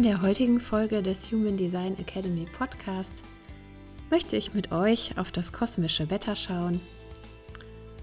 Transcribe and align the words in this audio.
In 0.00 0.04
der 0.04 0.22
heutigen 0.22 0.60
Folge 0.60 1.02
des 1.02 1.30
Human 1.30 1.58
Design 1.58 1.98
Academy 1.98 2.46
Podcast 2.46 3.22
möchte 4.08 4.34
ich 4.34 4.54
mit 4.54 4.72
euch 4.72 5.18
auf 5.18 5.30
das 5.30 5.52
kosmische 5.52 6.08
Wetter 6.08 6.36
schauen. 6.36 6.80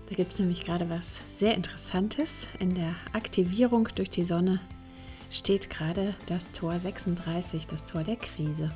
Da 0.07 0.13
gibt 0.13 0.31
es 0.31 0.37
nämlich 0.37 0.63
gerade 0.63 0.91
was 0.91 1.07
sehr 1.39 1.55
Interessantes. 1.55 2.49
In 2.59 2.75
der 2.75 2.93
Aktivierung 3.13 3.89
durch 3.95 4.11
die 4.11 4.23
Sonne 4.23 4.59
steht 5.31 5.71
gerade 5.71 6.13
das 6.27 6.51
Tor 6.51 6.77
36, 6.77 7.65
das 7.65 7.83
Tor 7.85 8.03
der 8.03 8.17
Krise. 8.17 8.69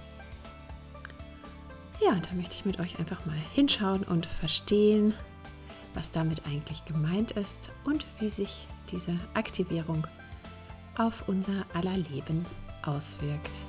Ja, 2.03 2.13
und 2.13 2.25
da 2.25 2.33
möchte 2.33 2.55
ich 2.55 2.65
mit 2.65 2.79
euch 2.79 2.97
einfach 2.97 3.23
mal 3.27 3.37
hinschauen 3.53 4.01
und 4.01 4.25
verstehen, 4.25 5.13
was 5.93 6.09
damit 6.09 6.47
eigentlich 6.47 6.85
gemeint 6.85 7.33
ist 7.33 7.69
und 7.83 8.07
wie 8.17 8.29
sich 8.29 8.65
diese 8.91 9.13
Aktivierung 9.35 10.07
auf 10.97 11.25
unser 11.27 11.67
aller 11.75 11.97
Leben 11.97 12.47
auswirkt. 12.83 13.61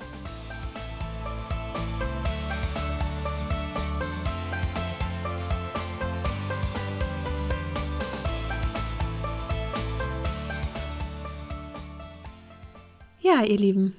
Ja, 13.21 13.45
ihr 13.45 13.57
Lieben, 13.57 13.95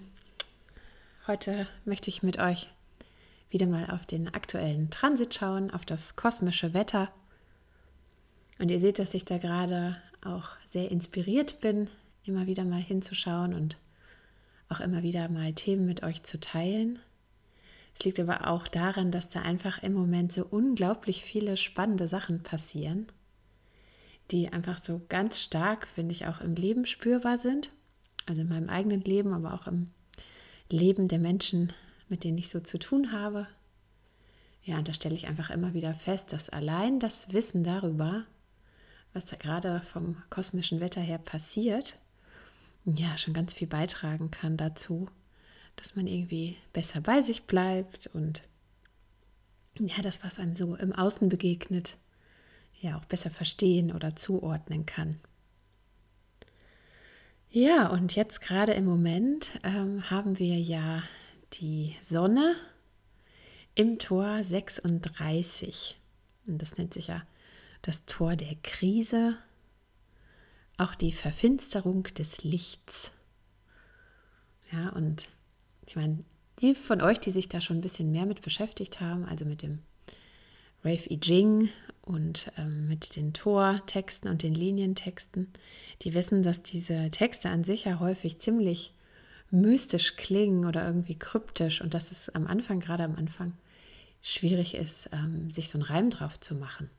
heute 1.28 1.67
möchte 1.86 2.09
ich 2.09 2.23
mit 2.23 2.39
euch 2.39 2.69
wieder 3.50 3.67
mal 3.67 3.89
auf 3.89 4.06
den 4.06 4.34
aktuellen 4.34 4.89
Transit 4.89 5.34
schauen, 5.34 5.72
auf 5.72 5.86
das 5.86 6.16
kosmische 6.16 6.73
Wetter. 6.73 7.11
Und 8.59 8.69
ihr 8.69 8.80
seht, 8.80 9.00
dass 9.00 9.14
ich 9.14 9.25
da 9.25 9.38
gerade 9.38 9.97
auch 10.23 10.50
sehr 10.67 10.91
inspiriert 10.91 11.61
bin, 11.61 11.89
immer 12.25 12.47
wieder 12.47 12.66
mal 12.66 12.81
hinzuschauen 12.81 13.53
und 13.53 13.78
auch 14.73 14.79
immer 14.79 15.03
wieder 15.03 15.29
mal 15.29 15.53
Themen 15.53 15.85
mit 15.85 16.03
euch 16.03 16.23
zu 16.23 16.39
teilen. 16.39 16.99
Es 17.95 18.03
liegt 18.05 18.19
aber 18.19 18.47
auch 18.47 18.67
daran, 18.67 19.11
dass 19.11 19.29
da 19.29 19.41
einfach 19.41 19.83
im 19.83 19.93
Moment 19.93 20.33
so 20.33 20.45
unglaublich 20.45 21.23
viele 21.23 21.57
spannende 21.57 22.07
Sachen 22.07 22.41
passieren, 22.41 23.07
die 24.31 24.51
einfach 24.51 24.79
so 24.79 25.01
ganz 25.09 25.41
stark, 25.41 25.88
finde 25.88 26.13
ich, 26.13 26.25
auch 26.25 26.41
im 26.41 26.55
Leben 26.55 26.85
spürbar 26.85 27.38
sind. 27.38 27.69
Also 28.25 28.41
in 28.41 28.50
meinem 28.50 28.69
eigenen 28.69 29.01
Leben, 29.01 29.33
aber 29.33 29.53
auch 29.53 29.67
im 29.67 29.91
Leben 30.69 31.07
der 31.07 31.19
Menschen, 31.19 31.73
mit 32.09 32.23
denen 32.23 32.38
ich 32.38 32.50
so 32.50 32.59
zu 32.59 32.79
tun 32.79 33.12
habe. 33.12 33.47
Ja, 34.63 34.78
und 34.78 34.88
da 34.88 34.94
stelle 34.94 35.16
ich 35.16 35.28
einfach 35.28 35.50
immer 35.50 35.73
wieder 35.73 35.94
fest, 35.94 36.31
dass 36.31 36.50
allein 36.50 37.00
das 37.00 37.33
Wissen 37.33 37.63
darüber, 37.63 38.23
was 39.13 39.25
da 39.25 39.35
gerade 39.35 39.81
vom 39.81 40.17
kosmischen 40.29 40.79
Wetter 40.79 41.01
her 41.01 41.17
passiert, 41.17 41.97
ja 42.85 43.17
schon 43.17 43.33
ganz 43.33 43.53
viel 43.53 43.67
beitragen 43.67 44.31
kann 44.31 44.57
dazu, 44.57 45.07
dass 45.75 45.95
man 45.95 46.07
irgendwie 46.07 46.57
besser 46.73 47.01
bei 47.01 47.21
sich 47.21 47.44
bleibt 47.44 48.07
und 48.07 48.44
ja, 49.77 50.01
das, 50.01 50.23
was 50.23 50.39
einem 50.39 50.55
so 50.55 50.75
im 50.75 50.94
Außen 50.94 51.29
begegnet, 51.29 51.97
ja 52.79 52.97
auch 52.97 53.05
besser 53.05 53.31
verstehen 53.31 53.91
oder 53.91 54.16
zuordnen 54.16 54.85
kann. 54.85 55.19
Ja, 57.49 57.88
und 57.88 58.16
jetzt 58.16 58.41
gerade 58.41 58.73
im 58.73 58.85
Moment 58.85 59.59
ähm, 59.63 60.09
haben 60.09 60.39
wir 60.39 60.59
ja 60.59 61.03
die 61.53 61.95
Sonne 62.09 62.55
im 63.75 64.00
Tor 64.00 64.44
36. 64.44 66.00
Und 66.47 66.61
das 66.61 66.77
nennt 66.77 66.94
sich 66.94 67.07
ja 67.07 67.23
das 67.81 68.05
Tor 68.05 68.35
der 68.35 68.55
Krise 68.63 69.38
auch 70.83 70.95
die 70.95 71.13
Verfinsterung 71.13 72.03
des 72.03 72.44
Lichts. 72.44 73.11
Ja, 74.71 74.89
und 74.89 75.29
ich 75.88 75.95
meine, 75.95 76.23
die 76.61 76.75
von 76.75 77.01
euch, 77.01 77.19
die 77.19 77.31
sich 77.31 77.49
da 77.49 77.61
schon 77.61 77.77
ein 77.77 77.81
bisschen 77.81 78.11
mehr 78.11 78.25
mit 78.25 78.41
beschäftigt 78.41 78.99
haben, 78.99 79.25
also 79.25 79.45
mit 79.45 79.61
dem 79.61 79.79
Rave 80.83 81.09
I 81.09 81.19
Ching 81.19 81.69
und 82.01 82.51
ähm, 82.57 82.88
mit 82.88 83.16
den 83.16 83.33
Tortexten 83.33 84.29
und 84.29 84.44
den 84.44 84.53
Linientexten, 84.53 85.51
die 86.01 86.13
wissen, 86.13 86.44
dass 86.44 86.61
diese 86.61 87.09
Texte 87.09 87.50
an 87.50 87.63
sich 87.63 87.85
ja 87.85 88.00
häufig 88.00 88.39
ziemlich 88.39 88.94
mystisch 89.51 90.15
klingen 90.15 90.65
oder 90.65 90.85
irgendwie 90.85 91.17
kryptisch 91.17 91.81
und 91.81 91.94
dass 91.94 92.11
es 92.11 92.29
am 92.29 92.47
Anfang, 92.47 92.79
gerade 92.79 93.03
am 93.03 93.15
Anfang, 93.15 93.53
schwierig 94.21 94.75
ist, 94.75 95.09
ähm, 95.13 95.51
sich 95.51 95.69
so 95.69 95.77
einen 95.77 95.83
Reim 95.83 96.09
drauf 96.09 96.39
zu 96.39 96.55
machen. 96.55 96.89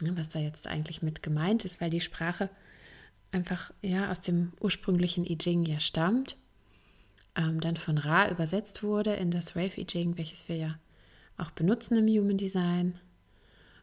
Ja, 0.00 0.16
was 0.16 0.28
da 0.28 0.38
jetzt 0.38 0.66
eigentlich 0.66 1.02
mit 1.02 1.22
gemeint 1.22 1.64
ist, 1.64 1.80
weil 1.80 1.90
die 1.90 2.00
Sprache 2.00 2.50
einfach 3.32 3.72
ja 3.82 4.10
aus 4.10 4.20
dem 4.20 4.52
ursprünglichen 4.60 5.24
I 5.24 5.38
Ching 5.38 5.64
ja 5.64 5.80
stammt, 5.80 6.36
ähm, 7.36 7.60
dann 7.60 7.76
von 7.76 7.98
Ra 7.98 8.30
übersetzt 8.30 8.82
wurde 8.82 9.14
in 9.14 9.30
das 9.30 9.56
Rave 9.56 9.80
I 9.80 9.86
Ching, 9.86 10.18
welches 10.18 10.48
wir 10.48 10.56
ja 10.56 10.78
auch 11.36 11.50
benutzen 11.50 11.96
im 11.96 12.06
Human 12.06 12.38
Design. 12.38 12.98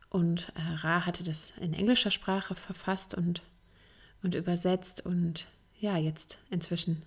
Und 0.09 0.51
äh, 0.55 0.75
Ra 0.75 1.05
hatte 1.05 1.23
das 1.23 1.51
in 1.59 1.73
englischer 1.73 2.11
Sprache 2.11 2.55
verfasst 2.55 3.13
und, 3.13 3.41
und 4.23 4.35
übersetzt. 4.35 5.05
Und 5.05 5.47
ja, 5.79 5.97
jetzt 5.97 6.37
inzwischen 6.49 7.03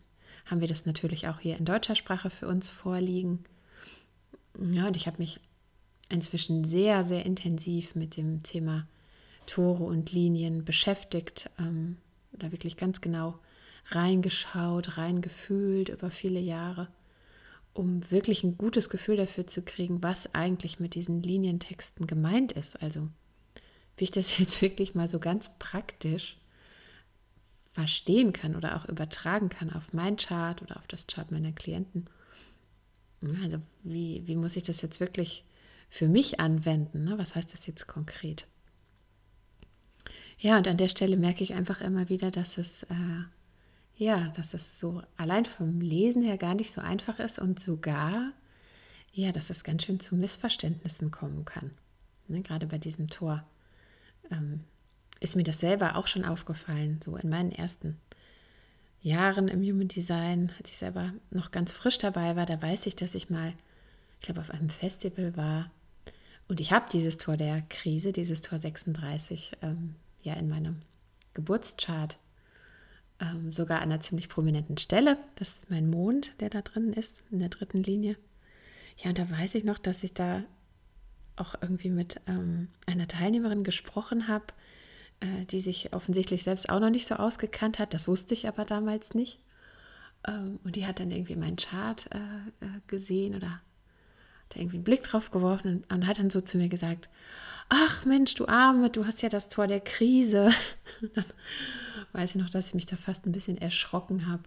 haben 0.47 0.61
wir 0.61 0.69
das 0.69 0.87
natürlich 0.87 1.29
auch 1.29 1.41
hier 1.41 1.57
in 1.57 1.65
deutscher 1.65 1.95
Sprache 1.95 2.31
für 2.31 2.49
uns 2.49 2.69
vorliegen. 2.69 3.45
Ja, 4.59 4.87
und 4.87 4.97
ich 4.97 5.07
habe 5.07 5.19
mich 5.19 5.41
inzwischen 6.09 6.65
sehr, 6.65 7.05
sehr 7.05 7.25
intensiv 7.25 7.95
mit 7.95 8.17
dem 8.17 8.43
Thema 8.43 8.87
Tore 9.47 9.85
und 9.85 10.13
Linien 10.13 10.65
beschäftigt. 10.65 11.49
Ähm, 11.59 11.97
da 12.33 12.53
wirklich 12.53 12.77
ganz 12.77 13.01
genau 13.01 13.39
reingeschaut, 13.87 14.97
reingefühlt 14.99 15.89
über 15.89 16.11
viele 16.11 16.41
Jahre, 16.41 16.89
um 17.73 18.09
wirklich 18.11 18.45
ein 18.45 18.59
gutes 18.59 18.91
Gefühl 18.91 19.17
dafür 19.17 19.47
zu 19.47 19.63
kriegen, 19.63 20.03
was 20.03 20.35
eigentlich 20.35 20.81
mit 20.81 20.95
diesen 20.95 21.23
Linientexten 21.23 22.07
gemeint 22.07 22.53
ist. 22.53 22.81
Also 22.83 23.09
wie 23.97 24.05
ich 24.05 24.11
das 24.11 24.39
jetzt 24.39 24.61
wirklich 24.63 24.95
mal 24.95 25.09
so 25.09 25.19
ganz 25.19 25.51
praktisch 25.59 26.39
verstehen 27.73 28.33
kann 28.33 28.57
oder 28.57 28.77
auch 28.77 28.85
übertragen 28.87 29.49
kann 29.49 29.73
auf 29.73 29.93
mein 29.93 30.17
Chart 30.17 30.61
oder 30.61 30.77
auf 30.77 30.89
das 30.89 31.07
Chart 31.07 31.31
meiner 31.31 31.53
Klienten. 31.53 32.07
Also 33.43 33.59
wie, 33.85 34.27
wie 34.27 34.37
muss 34.37 34.57
ich 34.57 34.63
das 34.63 34.83
jetzt 34.83 34.99
wirklich 34.99 35.45
für 35.89 36.09
mich 36.09 36.41
anwenden? 36.41 37.05
Ne? 37.05 37.19
Was 37.19 37.35
heißt 37.35 37.53
das 37.53 37.67
jetzt 37.67 37.87
konkret? 37.87 38.47
Ja, 40.43 40.57
und 40.57 40.67
an 40.67 40.79
der 40.79 40.89
Stelle 40.89 41.19
merke 41.19 41.45
ich 41.45 41.53
einfach 41.53 41.83
immer 41.83 42.09
wieder, 42.09 42.31
dass 42.31 42.57
es, 42.57 42.85
äh, 42.85 43.25
ja, 43.97 44.29
dass 44.29 44.55
es 44.55 44.81
so 44.81 45.03
allein 45.19 45.45
vom 45.45 45.83
Lesen 45.83 46.23
her 46.23 46.39
gar 46.39 46.55
nicht 46.55 46.73
so 46.73 46.81
einfach 46.81 47.19
ist 47.19 47.39
und 47.39 47.61
sogar, 47.61 48.33
ja, 49.13 49.33
dass 49.33 49.51
es 49.51 49.65
ganz 49.65 49.85
schön 49.85 50.01
zu 50.01 50.17
Missverständnissen 50.17 51.11
kommen 51.11 51.45
kann. 51.45 51.73
Ne, 52.27 52.41
gerade 52.41 52.67
bei 52.67 52.79
diesem 52.79 53.11
Tor 53.11 53.45
ähm, 54.31 54.65
ist 55.21 55.37
mir 55.37 55.43
das 55.43 55.61
selber 55.61 55.97
auch 55.97 56.07
schon 56.07 56.25
aufgefallen, 56.25 57.01
so 57.05 57.17
in 57.17 57.29
meinen 57.29 57.53
ersten 57.53 57.99
Jahren 59.03 59.49
im 59.49 59.61
Human 59.61 59.89
Design, 59.89 60.53
als 60.59 60.71
ich 60.71 60.79
selber 60.79 61.13
noch 61.31 61.51
ganz 61.51 61.73
frisch 61.73 61.99
dabei 61.99 62.35
war, 62.37 62.47
da 62.47 62.61
weiß 62.61 62.87
ich, 62.87 62.97
dass 62.97 63.15
ich 63.15 63.29
mal, 63.29 63.53
ich 64.21 64.27
glaube, 64.27 64.41
auf 64.41 64.51
einem 64.51 64.71
Festival 64.71 65.37
war 65.37 65.71
und 66.49 66.61
ich 66.61 66.73
habe 66.73 66.87
dieses 66.91 67.19
Tor 67.19 67.37
der 67.37 67.61
Krise, 67.69 68.13
dieses 68.13 68.41
Tor 68.41 68.59
36, 68.59 69.53
ähm, 69.61 69.97
ja 70.23 70.35
in 70.35 70.49
meinem 70.49 70.83
Geburtschart 71.35 72.19
ähm, 73.21 73.53
sogar 73.53 73.79
an 73.79 73.91
einer 73.91 74.01
ziemlich 74.01 74.29
prominenten 74.29 74.79
Stelle. 74.79 75.19
Das 75.37 75.49
ist 75.49 75.71
mein 75.71 75.89
Mond, 75.91 76.41
der 76.41 76.51
da 76.51 76.63
drin 76.63 76.93
ist, 76.93 77.23
in 77.31 77.39
der 77.39 77.49
dritten 77.49 77.83
Linie. 77.83 78.17
Ja, 78.97 79.11
und 79.11 79.19
da 79.19 79.31
weiß 79.31 79.55
ich 79.55 79.65
noch, 79.65 79.79
dass 79.79 80.03
ich 80.03 80.15
da 80.15 80.43
auch 81.37 81.55
irgendwie 81.61 81.91
mit 81.91 82.21
ähm, 82.27 82.69
einer 82.87 83.09
Teilnehmerin 83.09 83.65
gesprochen 83.65 84.29
habe, 84.29 84.47
äh, 85.21 85.47
die 85.47 85.61
sich 85.61 85.93
offensichtlich 85.93 86.43
selbst 86.43 86.69
auch 86.69 86.81
noch 86.81 86.91
nicht 86.91 87.07
so 87.07 87.15
ausgekannt 87.15 87.79
hat. 87.79 87.95
Das 87.95 88.09
wusste 88.09 88.35
ich 88.35 88.49
aber 88.49 88.65
damals 88.65 89.15
nicht. 89.15 89.39
Ähm, 90.27 90.59
und 90.65 90.77
die 90.77 90.87
hat 90.87 91.01
dann 91.01 91.11
irgendwie 91.11 91.37
meinen 91.37 91.57
Chart 91.57 92.09
äh, 92.13 92.67
äh 92.67 92.81
gesehen 92.87 93.35
oder 93.35 93.61
da 94.51 94.61
irgendwie 94.61 94.77
einen 94.77 94.85
Blick 94.85 95.03
drauf 95.03 95.31
geworfen 95.31 95.85
und, 95.89 95.93
und 95.93 96.07
hat 96.07 96.19
dann 96.19 96.31
so 96.31 96.41
zu 96.41 96.59
mir 96.59 96.69
gesagt, 96.69 97.09
ach 97.69 98.05
Mensch, 98.05 98.35
du 98.35 98.47
Arme, 98.47 98.91
du 98.91 99.07
hast 99.07 99.23
ja 99.23 99.29
das 99.29 99.49
Tor 99.49 99.67
der 99.67 99.81
Krise. 99.81 100.51
dann 101.15 101.25
weiß 102.13 102.31
ich 102.31 102.43
noch, 102.43 102.51
dass 102.51 102.69
ich 102.69 102.75
mich 102.75 102.87
da 102.87 102.97
fast 102.97 103.27
ein 103.27 103.33
bisschen 103.33 103.59
erschrocken 103.59 104.27
habe, 104.27 104.43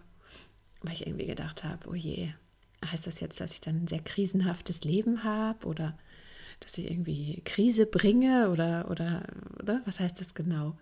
weil 0.82 0.94
ich 0.94 1.06
irgendwie 1.06 1.26
gedacht 1.26 1.64
habe, 1.64 1.88
oh 1.88 1.94
je, 1.94 2.32
heißt 2.84 3.06
das 3.06 3.20
jetzt, 3.20 3.40
dass 3.40 3.52
ich 3.52 3.60
dann 3.60 3.84
ein 3.84 3.88
sehr 3.88 4.02
krisenhaftes 4.02 4.84
Leben 4.84 5.24
habe 5.24 5.66
oder 5.66 5.98
dass 6.60 6.78
ich 6.78 6.90
irgendwie 6.90 7.42
Krise 7.44 7.86
bringe 7.86 8.50
oder, 8.50 8.90
oder, 8.90 9.24
oder 9.60 9.82
was 9.84 10.00
heißt 10.00 10.20
das 10.20 10.34
genau? 10.34 10.76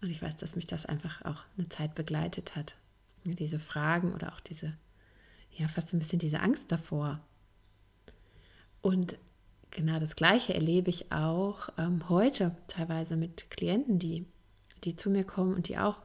Und 0.00 0.10
ich 0.10 0.22
weiß, 0.22 0.36
dass 0.36 0.56
mich 0.56 0.66
das 0.66 0.86
einfach 0.86 1.22
auch 1.24 1.44
eine 1.58 1.68
Zeit 1.68 1.94
begleitet 1.94 2.56
hat. 2.56 2.76
Diese 3.24 3.58
Fragen 3.58 4.14
oder 4.14 4.32
auch 4.32 4.40
diese, 4.40 4.72
ja, 5.52 5.68
fast 5.68 5.92
ein 5.92 5.98
bisschen 5.98 6.18
diese 6.18 6.40
Angst 6.40 6.72
davor. 6.72 7.20
Und 8.82 9.18
genau 9.70 9.98
das 9.98 10.16
Gleiche 10.16 10.54
erlebe 10.54 10.90
ich 10.90 11.12
auch 11.12 11.68
ähm, 11.78 12.08
heute 12.08 12.56
teilweise 12.68 13.16
mit 13.16 13.50
Klienten, 13.50 13.98
die, 13.98 14.26
die 14.84 14.96
zu 14.96 15.10
mir 15.10 15.24
kommen 15.24 15.54
und 15.54 15.68
die 15.68 15.78
auch 15.78 16.02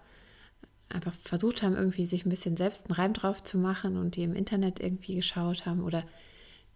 einfach 0.90 1.14
versucht 1.14 1.64
haben, 1.64 1.76
irgendwie 1.76 2.06
sich 2.06 2.26
ein 2.26 2.30
bisschen 2.30 2.58
selbst 2.58 2.86
einen 2.86 2.96
Reim 2.96 3.14
drauf 3.14 3.44
zu 3.44 3.58
machen 3.58 3.98
und 3.98 4.16
die 4.16 4.24
im 4.24 4.36
Internet 4.36 4.80
irgendwie 4.80 5.16
geschaut 5.16 5.66
haben 5.66 5.84
oder 5.84 6.04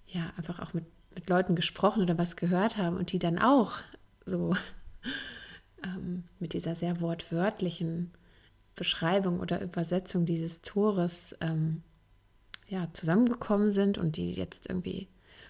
ja, 0.07 0.33
einfach 0.37 0.59
auch 0.59 0.73
mit, 0.73 0.85
mit 1.13 1.29
Leuten 1.29 1.55
gesprochen 1.55 2.01
oder 2.01 2.17
was 2.17 2.35
gehört 2.35 2.77
haben 2.77 2.97
und 2.97 3.11
die 3.11 3.19
dann 3.19 3.37
auch 3.37 3.73
so 4.25 4.55
ähm, 5.83 6.23
mit 6.39 6.53
dieser 6.53 6.75
sehr 6.75 7.01
wortwörtlichen 7.01 8.11
Beschreibung 8.75 9.39
oder 9.39 9.61
Übersetzung 9.61 10.25
dieses 10.25 10.61
Tores 10.61 11.35
ähm, 11.41 11.83
ja, 12.67 12.87
zusammengekommen 12.93 13.69
sind 13.69 13.97
und 13.97 14.17
die 14.17 14.31
jetzt 14.31 14.69
irgendwie 14.69 15.07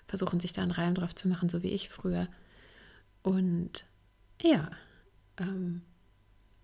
versuchen, 0.09 0.39
sich 0.39 0.53
da 0.53 0.63
einen 0.63 0.71
Reim 0.71 0.95
drauf 0.95 1.13
zu 1.13 1.27
machen, 1.27 1.50
so 1.50 1.61
wie 1.61 1.69
ich 1.69 1.89
früher. 1.89 2.27
Und 3.21 3.85
ja, 4.41 4.71
ähm, 5.38 5.83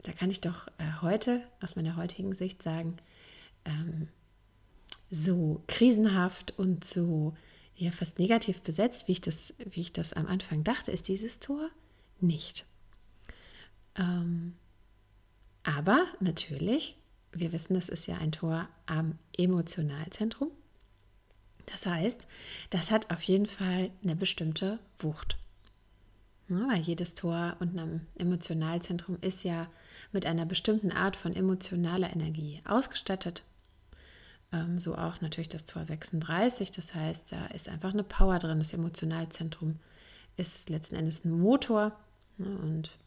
da 0.01 0.11
kann 0.11 0.31
ich 0.31 0.41
doch 0.41 0.67
äh, 0.79 1.01
heute 1.01 1.43
aus 1.61 1.75
meiner 1.75 1.95
heutigen 1.95 2.33
Sicht 2.33 2.63
sagen, 2.63 2.97
ähm, 3.63 4.07
so 5.11 5.63
krisenhaft 5.67 6.57
und 6.57 6.85
so 6.85 7.35
ja, 7.75 7.91
fast 7.91 8.17
negativ 8.17 8.61
besetzt, 8.61 9.07
wie 9.07 9.13
ich, 9.13 9.21
das, 9.21 9.53
wie 9.57 9.81
ich 9.81 9.93
das 9.93 10.13
am 10.13 10.25
Anfang 10.25 10.63
dachte, 10.63 10.91
ist 10.91 11.07
dieses 11.07 11.39
Tor 11.39 11.69
nicht. 12.19 12.65
Ähm, 13.95 14.55
aber 15.63 16.05
natürlich, 16.19 16.97
wir 17.31 17.51
wissen, 17.51 17.75
das 17.75 17.89
ist 17.89 18.07
ja 18.07 18.17
ein 18.17 18.31
Tor 18.31 18.67
am 18.85 19.19
Emotionalzentrum. 19.37 20.51
Das 21.65 21.85
heißt, 21.85 22.27
das 22.69 22.91
hat 22.91 23.11
auf 23.11 23.23
jeden 23.23 23.47
Fall 23.47 23.91
eine 24.03 24.15
bestimmte 24.15 24.79
Wucht. 24.99 25.37
Ja, 26.47 26.67
weil 26.69 26.81
jedes 26.81 27.15
Tor 27.15 27.57
unten 27.59 27.79
am 27.79 28.01
Emotionalzentrum 28.15 29.17
ist 29.21 29.43
ja 29.43 29.67
mit 30.11 30.25
einer 30.25 30.45
bestimmten 30.45 30.91
Art 30.91 31.15
von 31.15 31.35
emotionaler 31.35 32.11
Energie 32.11 32.61
ausgestattet. 32.65 33.43
Ähm, 34.51 34.79
so 34.79 34.95
auch 34.95 35.21
natürlich 35.21 35.49
das 35.49 35.65
Tor 35.65 35.85
36. 35.85 36.71
Das 36.71 36.93
heißt, 36.93 37.31
da 37.31 37.47
ist 37.47 37.67
einfach 37.67 37.93
eine 37.93 38.03
Power 38.03 38.37
drin. 38.37 38.59
Das 38.59 38.73
Emotionalzentrum 38.73 39.79
ist 40.37 40.69
letzten 40.69 40.95
Endes 40.95 41.25
ein 41.25 41.31
Motor. 41.31 41.97
Ne, 42.37 42.47
und 42.47 42.97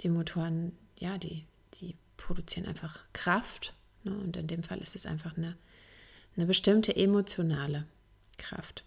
die 0.00 0.10
Motoren, 0.10 0.76
ja, 0.98 1.16
die, 1.16 1.46
die 1.74 1.96
produzieren 2.18 2.66
einfach 2.66 2.98
Kraft. 3.14 3.72
Ne, 4.04 4.12
und 4.12 4.36
in 4.36 4.48
dem 4.48 4.62
Fall 4.62 4.78
ist 4.78 4.96
es 4.96 5.06
einfach 5.06 5.36
eine, 5.38 5.56
eine 6.36 6.44
bestimmte 6.44 6.94
emotionale 6.94 7.86
Kraft. 8.38 8.84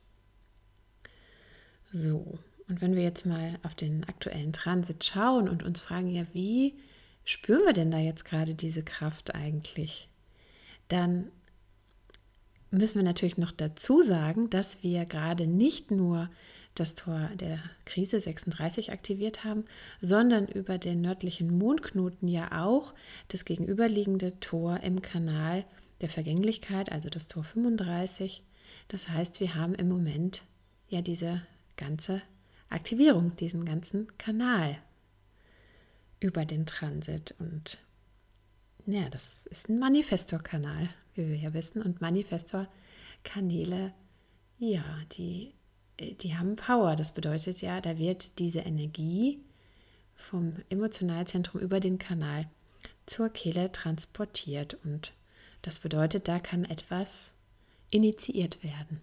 So, 1.92 2.40
und 2.68 2.82
wenn 2.82 2.96
wir 2.96 3.04
jetzt 3.04 3.26
mal 3.26 3.60
auf 3.64 3.76
den 3.76 4.04
aktuellen 4.06 4.54
Transit 4.54 5.04
schauen 5.04 5.48
und 5.48 5.64
uns 5.64 5.82
fragen, 5.82 6.10
ja, 6.10 6.26
wie 6.34 6.76
spüren 7.24 7.66
wir 7.66 7.74
denn 7.74 7.92
da 7.92 8.00
jetzt 8.00 8.26
gerade 8.26 8.56
diese 8.56 8.84
Kraft 8.84 9.36
eigentlich? 9.36 10.10
Dann 10.88 11.32
müssen 12.72 12.96
wir 12.96 13.04
natürlich 13.04 13.38
noch 13.38 13.52
dazu 13.52 14.02
sagen, 14.02 14.50
dass 14.50 14.84
wir 14.84 15.06
gerade 15.06 15.48
nicht 15.48 15.92
nur 15.92 16.30
das 16.74 16.94
Tor 16.94 17.30
der 17.36 17.60
Krise 17.86 18.20
36 18.20 18.92
aktiviert 18.92 19.44
haben, 19.44 19.64
sondern 20.02 20.48
über 20.48 20.78
den 20.78 21.02
nördlichen 21.02 21.58
Mondknoten 21.58 22.28
ja 22.28 22.66
auch 22.66 22.94
das 23.30 23.46
gegenüberliegende 23.46 24.40
Tor 24.42 24.82
im 24.82 25.02
Kanal 25.02 25.64
der 26.02 26.10
Vergänglichkeit, 26.10 26.92
also 26.92 27.10
das 27.10 27.28
Tor 27.28 27.46
35. 27.46 28.44
Das 28.88 29.10
heißt, 29.10 29.40
wir 29.40 29.56
haben 29.56 29.74
im 29.76 29.90
Moment 29.90 30.44
ja 30.88 31.02
diese 31.02 31.42
ganze 31.76 32.22
Aktivierung, 32.70 33.36
diesen 33.36 33.66
ganzen 33.66 34.16
Kanal 34.18 34.78
über 36.20 36.46
den 36.46 36.66
Transit. 36.66 37.36
Und 37.40 37.80
ja, 38.86 39.10
das 39.10 39.46
ist 39.48 39.70
ein 39.70 39.80
Manifestor-Kanal, 39.80 40.90
wie 41.16 41.28
wir 41.28 41.38
ja 41.38 41.54
wissen. 41.54 41.82
Und 41.82 42.02
Manifestor-Kanäle, 42.02 43.94
ja, 44.58 44.84
die, 45.14 45.54
die 46.00 46.36
haben 46.36 46.56
Power. 46.56 46.96
Das 46.96 47.14
bedeutet 47.14 47.62
ja, 47.62 47.82
da 47.82 47.98
wird 47.98 48.40
diese 48.40 48.60
Energie 48.60 49.40
vom 50.16 50.54
Emotionalzentrum 50.70 51.60
über 51.62 51.80
den 51.80 51.98
Kanal 51.98 52.48
zur 53.06 53.30
Kehle 53.30 53.72
transportiert. 53.72 54.78
Und 54.84 55.14
das 55.62 55.80
bedeutet, 55.80 56.28
da 56.28 56.40
kann 56.40 56.66
etwas 56.66 57.34
initiiert 57.96 58.62
werden. 58.62 59.00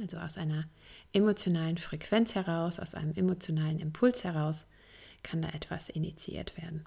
Also 0.00 0.18
aus 0.18 0.38
einer 0.38 0.64
emotionalen 1.12 1.78
Frequenz 1.78 2.34
heraus, 2.34 2.80
aus 2.80 2.94
einem 2.94 3.14
emotionalen 3.14 3.78
Impuls 3.78 4.24
heraus, 4.24 4.64
kann 5.22 5.40
da 5.40 5.48
etwas 5.50 5.88
initiiert 5.88 6.56
werden. 6.56 6.84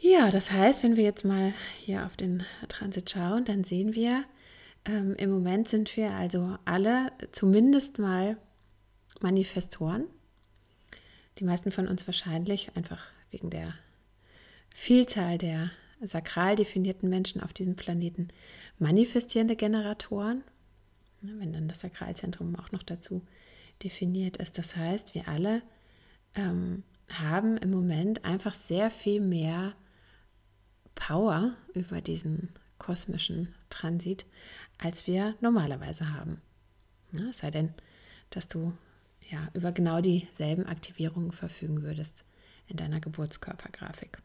Ja, 0.00 0.30
das 0.30 0.50
heißt, 0.50 0.82
wenn 0.82 0.96
wir 0.96 1.04
jetzt 1.04 1.24
mal 1.24 1.52
hier 1.80 2.06
auf 2.06 2.16
den 2.16 2.44
Transit 2.68 3.10
schauen, 3.10 3.44
dann 3.44 3.64
sehen 3.64 3.94
wir, 3.94 4.24
ähm, 4.86 5.14
im 5.16 5.30
Moment 5.30 5.68
sind 5.68 5.94
wir 5.98 6.12
also 6.12 6.56
alle 6.64 7.12
zumindest 7.32 7.98
mal 7.98 8.38
Manifestoren. 9.20 10.04
Die 11.38 11.44
meisten 11.44 11.70
von 11.70 11.88
uns 11.88 12.06
wahrscheinlich 12.06 12.74
einfach 12.74 13.04
wegen 13.30 13.50
der 13.50 13.74
Vielzahl 14.70 15.36
der 15.36 15.70
sakral 16.08 16.56
definierten 16.56 17.08
Menschen 17.08 17.40
auf 17.40 17.52
diesem 17.52 17.76
Planeten 17.76 18.28
manifestierende 18.78 19.56
Generatoren, 19.56 20.42
ne, 21.20 21.34
wenn 21.38 21.52
dann 21.52 21.68
das 21.68 21.80
Sakralzentrum 21.80 22.56
auch 22.56 22.72
noch 22.72 22.82
dazu 22.82 23.22
definiert 23.82 24.36
ist. 24.38 24.58
Das 24.58 24.76
heißt, 24.76 25.14
wir 25.14 25.28
alle 25.28 25.62
ähm, 26.34 26.82
haben 27.10 27.56
im 27.58 27.70
Moment 27.70 28.24
einfach 28.24 28.54
sehr 28.54 28.90
viel 28.90 29.20
mehr 29.20 29.74
Power 30.94 31.56
über 31.74 32.00
diesen 32.00 32.50
kosmischen 32.78 33.54
Transit, 33.70 34.26
als 34.78 35.06
wir 35.06 35.34
normalerweise 35.40 36.12
haben. 36.12 36.40
Ja, 37.12 37.28
es 37.30 37.38
sei 37.38 37.50
denn, 37.50 37.72
dass 38.30 38.48
du 38.48 38.72
ja 39.30 39.48
über 39.54 39.72
genau 39.72 40.00
dieselben 40.00 40.66
Aktivierungen 40.66 41.32
verfügen 41.32 41.82
würdest 41.82 42.24
in 42.66 42.76
deiner 42.76 43.00
Geburtskörpergrafik. 43.00 44.18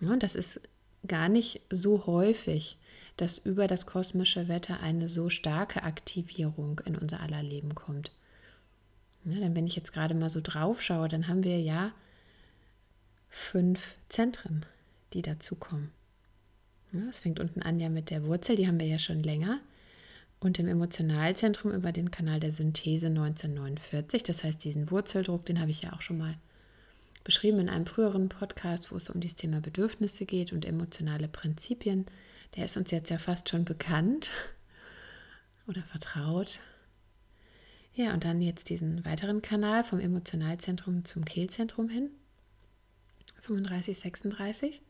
Und 0.00 0.22
das 0.22 0.34
ist 0.34 0.60
gar 1.06 1.28
nicht 1.28 1.60
so 1.70 2.06
häufig, 2.06 2.78
dass 3.16 3.38
über 3.38 3.66
das 3.66 3.86
kosmische 3.86 4.48
Wetter 4.48 4.80
eine 4.80 5.08
so 5.08 5.30
starke 5.30 5.82
Aktivierung 5.82 6.80
in 6.84 6.96
unser 6.96 7.20
aller 7.20 7.42
Leben 7.42 7.74
kommt. 7.74 8.12
Ja, 9.24 9.40
denn 9.40 9.56
wenn 9.56 9.66
ich 9.66 9.76
jetzt 9.76 9.92
gerade 9.92 10.14
mal 10.14 10.30
so 10.30 10.40
drauf 10.42 10.82
schaue, 10.82 11.08
dann 11.08 11.26
haben 11.26 11.42
wir 11.42 11.60
ja 11.60 11.92
fünf 13.28 13.96
Zentren, 14.08 14.64
die 15.12 15.22
dazukommen. 15.22 15.90
Ja, 16.92 17.00
das 17.06 17.20
fängt 17.20 17.40
unten 17.40 17.62
an 17.62 17.80
ja 17.80 17.88
mit 17.88 18.10
der 18.10 18.24
Wurzel, 18.24 18.56
die 18.56 18.68
haben 18.68 18.78
wir 18.78 18.86
ja 18.86 18.98
schon 18.98 19.22
länger. 19.22 19.60
Und 20.38 20.58
im 20.58 20.68
Emotionalzentrum 20.68 21.72
über 21.72 21.92
den 21.92 22.10
Kanal 22.10 22.40
der 22.40 22.52
Synthese 22.52 23.06
1949. 23.06 24.22
Das 24.22 24.44
heißt, 24.44 24.62
diesen 24.62 24.90
Wurzeldruck, 24.90 25.46
den 25.46 25.60
habe 25.60 25.70
ich 25.70 25.82
ja 25.82 25.94
auch 25.94 26.02
schon 26.02 26.18
mal 26.18 26.34
beschrieben 27.26 27.58
in 27.58 27.68
einem 27.68 27.86
früheren 27.86 28.28
Podcast, 28.28 28.92
wo 28.92 28.96
es 28.96 29.10
um 29.10 29.20
das 29.20 29.34
Thema 29.34 29.60
Bedürfnisse 29.60 30.24
geht 30.26 30.52
und 30.52 30.64
emotionale 30.64 31.26
Prinzipien. 31.26 32.06
Der 32.54 32.64
ist 32.64 32.76
uns 32.76 32.92
jetzt 32.92 33.10
ja 33.10 33.18
fast 33.18 33.48
schon 33.48 33.64
bekannt 33.64 34.30
oder 35.66 35.82
vertraut. 35.82 36.60
Ja, 37.94 38.14
und 38.14 38.24
dann 38.24 38.40
jetzt 38.40 38.68
diesen 38.68 39.04
weiteren 39.04 39.42
Kanal 39.42 39.82
vom 39.82 39.98
Emotionalzentrum 39.98 41.04
zum 41.04 41.24
Kehlzentrum 41.24 41.88
hin. 41.88 42.10
35, 43.42 43.98
36. 43.98 44.80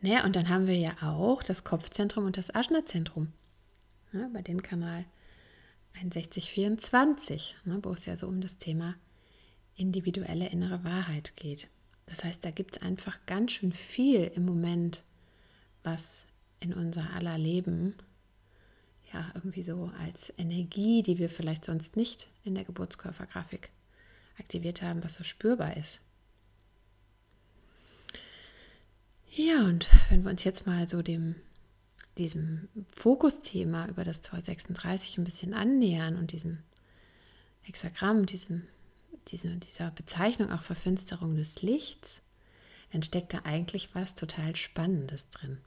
Naja, 0.00 0.24
und 0.24 0.34
dann 0.34 0.48
haben 0.48 0.66
wir 0.66 0.76
ja 0.76 0.96
auch 1.02 1.44
das 1.44 1.62
Kopfzentrum 1.62 2.26
und 2.26 2.36
das 2.36 2.52
Aschnerzentrum. 2.52 3.32
Ja, 4.12 4.28
bei 4.32 4.42
dem 4.42 4.62
Kanal 4.64 5.04
61, 5.94 6.50
24, 6.50 7.54
ne, 7.64 7.78
wo 7.82 7.92
es 7.92 8.04
ja 8.06 8.16
so 8.16 8.26
um 8.26 8.40
das 8.40 8.58
Thema 8.58 8.96
individuelle 9.76 10.48
innere 10.48 10.84
Wahrheit 10.84 11.34
geht. 11.36 11.68
Das 12.06 12.24
heißt, 12.24 12.44
da 12.44 12.50
gibt 12.50 12.76
es 12.76 12.82
einfach 12.82 13.18
ganz 13.26 13.52
schön 13.52 13.72
viel 13.72 14.30
im 14.34 14.44
Moment, 14.44 15.02
was 15.82 16.26
in 16.60 16.74
unser 16.74 17.10
aller 17.14 17.38
Leben 17.38 17.94
ja, 19.12 19.30
irgendwie 19.34 19.62
so 19.62 19.90
als 19.98 20.32
Energie, 20.38 21.02
die 21.02 21.18
wir 21.18 21.28
vielleicht 21.28 21.64
sonst 21.64 21.96
nicht 21.96 22.30
in 22.44 22.54
der 22.54 22.64
Geburtskörpergrafik 22.64 23.70
aktiviert 24.38 24.82
haben, 24.82 25.04
was 25.04 25.14
so 25.14 25.24
spürbar 25.24 25.76
ist. 25.76 26.00
Ja, 29.28 29.64
und 29.64 29.88
wenn 30.08 30.22
wir 30.24 30.30
uns 30.30 30.44
jetzt 30.44 30.66
mal 30.66 30.86
so 30.88 31.02
dem 31.02 31.36
diesem 32.18 32.68
Fokusthema 32.94 33.88
über 33.88 34.04
das 34.04 34.20
Tor 34.20 34.40
36 34.40 35.18
ein 35.18 35.24
bisschen 35.24 35.54
annähern 35.54 36.16
und 36.16 36.32
diesem 36.32 36.58
Hexagramm, 37.62 38.26
diesem, 38.26 38.62
diesem, 39.28 39.60
dieser 39.60 39.90
Bezeichnung 39.90 40.50
auch 40.50 40.62
Verfinsterung 40.62 41.36
des 41.36 41.62
Lichts, 41.62 42.20
dann 42.92 43.02
steckt 43.02 43.32
da 43.32 43.40
eigentlich 43.44 43.94
was 43.94 44.14
total 44.14 44.54
Spannendes 44.56 45.28
drin. 45.30 45.58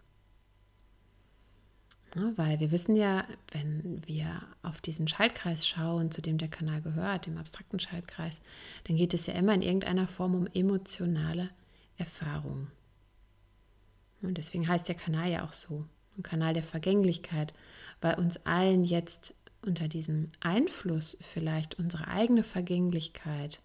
Ja, 2.15 2.31
weil 2.37 2.59
wir 2.61 2.71
wissen 2.71 2.95
ja, 2.95 3.25
wenn 3.51 4.01
wir 4.07 4.41
auf 4.61 4.79
diesen 4.79 5.07
Schaltkreis 5.07 5.67
schauen, 5.67 6.11
zu 6.11 6.21
dem 6.21 6.37
der 6.37 6.47
Kanal 6.47 6.81
gehört, 6.81 7.25
dem 7.25 7.37
abstrakten 7.37 7.79
Schaltkreis, 7.79 8.39
dann 8.85 8.95
geht 8.95 9.13
es 9.13 9.25
ja 9.25 9.33
immer 9.33 9.53
in 9.53 9.61
irgendeiner 9.61 10.07
Form 10.07 10.33
um 10.33 10.47
emotionale 10.47 11.49
Erfahrungen. 11.97 12.71
Und 14.21 14.37
deswegen 14.37 14.67
heißt 14.67 14.87
der 14.87 14.95
Kanal 14.95 15.29
ja 15.29 15.43
auch 15.43 15.53
so, 15.53 15.85
ein 16.17 16.23
Kanal 16.23 16.53
der 16.53 16.63
Vergänglichkeit, 16.63 17.53
weil 17.99 18.15
uns 18.15 18.37
allen 18.45 18.85
jetzt 18.85 19.33
unter 19.67 19.87
diesem 19.87 20.29
Einfluss 20.39 21.17
vielleicht 21.21 21.77
unsere 21.79 22.07
eigene 22.07 22.43
Vergänglichkeit 22.43 23.61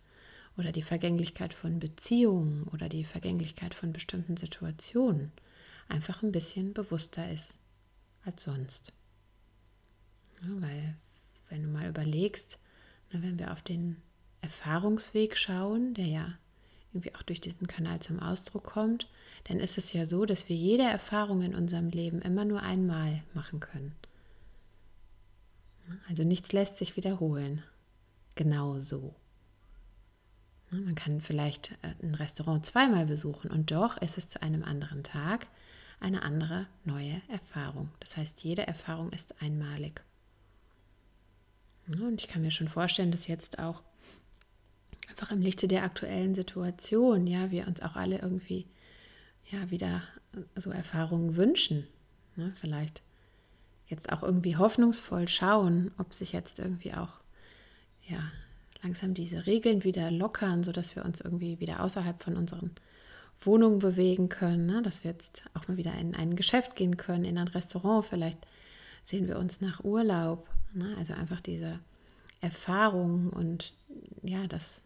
oder 0.56 0.72
die 0.72 0.82
Vergänglichkeit 0.82 1.54
von 1.54 1.78
Beziehungen 1.78 2.64
oder 2.64 2.88
die 2.88 3.04
Vergänglichkeit 3.04 3.74
von 3.74 3.92
bestimmten 3.92 4.36
Situationen 4.36 5.32
einfach 5.88 6.22
ein 6.22 6.32
bisschen 6.32 6.72
bewusster 6.72 7.30
ist 7.30 7.56
als 8.24 8.44
sonst. 8.44 8.92
Ja, 10.42 10.48
weil 10.60 10.96
wenn 11.48 11.62
du 11.62 11.68
mal 11.68 11.88
überlegst, 11.88 12.58
na, 13.10 13.22
wenn 13.22 13.38
wir 13.38 13.52
auf 13.52 13.62
den 13.62 13.96
Erfahrungsweg 14.40 15.36
schauen, 15.36 15.94
der 15.94 16.06
ja 16.06 16.38
irgendwie 16.92 17.14
auch 17.14 17.22
durch 17.22 17.40
diesen 17.40 17.66
Kanal 17.66 18.00
zum 18.00 18.20
Ausdruck 18.20 18.64
kommt, 18.64 19.08
dann 19.44 19.60
ist 19.60 19.78
es 19.78 19.92
ja 19.92 20.06
so, 20.06 20.24
dass 20.24 20.48
wir 20.48 20.56
jede 20.56 20.82
Erfahrung 20.82 21.42
in 21.42 21.54
unserem 21.54 21.88
Leben 21.88 22.20
immer 22.20 22.44
nur 22.44 22.62
einmal 22.62 23.22
machen 23.32 23.60
können. 23.60 23.94
Also 26.08 26.24
nichts 26.24 26.52
lässt 26.52 26.76
sich 26.76 26.96
wiederholen. 26.96 27.62
Genau 28.34 28.78
so. 28.80 29.14
Man 30.70 30.94
kann 30.94 31.20
vielleicht 31.20 31.72
äh, 31.82 31.94
ein 32.02 32.14
Restaurant 32.14 32.64
zweimal 32.64 33.06
besuchen 33.06 33.50
und 33.50 33.70
doch 33.70 33.96
ist 33.96 34.18
es 34.18 34.28
zu 34.28 34.40
einem 34.40 34.62
anderen 34.62 35.02
Tag 35.02 35.48
eine 35.98 36.22
andere 36.22 36.66
neue 36.84 37.20
Erfahrung. 37.28 37.90
Das 38.00 38.16
heißt, 38.16 38.42
jede 38.42 38.66
Erfahrung 38.66 39.10
ist 39.10 39.42
einmalig. 39.42 40.02
Und 41.86 42.20
ich 42.20 42.28
kann 42.28 42.42
mir 42.42 42.52
schon 42.52 42.68
vorstellen, 42.68 43.10
dass 43.10 43.26
jetzt 43.26 43.58
auch 43.58 43.82
einfach 45.08 45.32
im 45.32 45.42
Lichte 45.42 45.66
der 45.66 45.82
aktuellen 45.82 46.34
Situation, 46.34 47.26
ja, 47.26 47.50
wir 47.50 47.66
uns 47.66 47.82
auch 47.82 47.96
alle 47.96 48.20
irgendwie 48.20 48.66
ja 49.50 49.70
wieder 49.70 50.02
so 50.54 50.70
Erfahrungen 50.70 51.36
wünschen. 51.36 51.86
Ne? 52.36 52.52
Vielleicht 52.60 53.02
jetzt 53.90 54.10
auch 54.12 54.22
irgendwie 54.22 54.56
hoffnungsvoll 54.56 55.28
schauen, 55.28 55.90
ob 55.98 56.14
sich 56.14 56.32
jetzt 56.32 56.58
irgendwie 56.58 56.94
auch 56.94 57.20
ja 58.06 58.20
langsam 58.82 59.14
diese 59.14 59.46
Regeln 59.46 59.84
wieder 59.84 60.10
lockern, 60.10 60.62
sodass 60.62 60.96
wir 60.96 61.04
uns 61.04 61.20
irgendwie 61.20 61.60
wieder 61.60 61.80
außerhalb 61.80 62.22
von 62.22 62.36
unseren 62.36 62.70
Wohnungen 63.42 63.78
bewegen 63.78 64.28
können, 64.28 64.66
ne? 64.66 64.82
dass 64.82 65.04
wir 65.04 65.10
jetzt 65.12 65.42
auch 65.54 65.68
mal 65.68 65.76
wieder 65.76 65.94
in 65.94 66.14
ein 66.14 66.36
Geschäft 66.36 66.76
gehen 66.76 66.96
können, 66.96 67.24
in 67.24 67.38
ein 67.38 67.48
Restaurant. 67.48 68.06
Vielleicht 68.06 68.38
sehen 69.02 69.26
wir 69.28 69.38
uns 69.38 69.60
nach 69.60 69.82
Urlaub. 69.84 70.48
Ne? 70.72 70.94
Also 70.98 71.14
einfach 71.14 71.40
diese 71.40 71.80
Erfahrung 72.40 73.30
und 73.30 73.74
ja, 74.22 74.46
das 74.46 74.82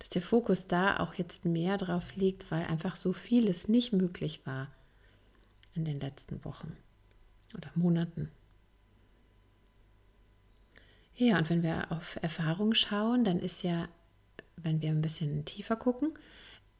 dass 0.00 0.08
der 0.08 0.22
Fokus 0.22 0.66
da 0.66 0.98
auch 0.98 1.14
jetzt 1.14 1.44
mehr 1.44 1.76
drauf 1.76 2.16
liegt, 2.16 2.50
weil 2.50 2.64
einfach 2.64 2.96
so 2.96 3.12
vieles 3.12 3.68
nicht 3.68 3.92
möglich 3.92 4.40
war 4.46 4.68
in 5.74 5.84
den 5.84 6.00
letzten 6.00 6.42
Wochen 6.44 6.74
oder 7.54 7.70
Monaten. 7.74 8.30
Ja, 11.14 11.38
und 11.38 11.50
wenn 11.50 11.62
wir 11.62 11.92
auf 11.92 12.18
Erfahrung 12.22 12.72
schauen, 12.72 13.24
dann 13.24 13.40
ist 13.40 13.62
ja, 13.62 13.88
wenn 14.56 14.80
wir 14.80 14.90
ein 14.90 15.02
bisschen 15.02 15.44
tiefer 15.44 15.76
gucken, 15.76 16.14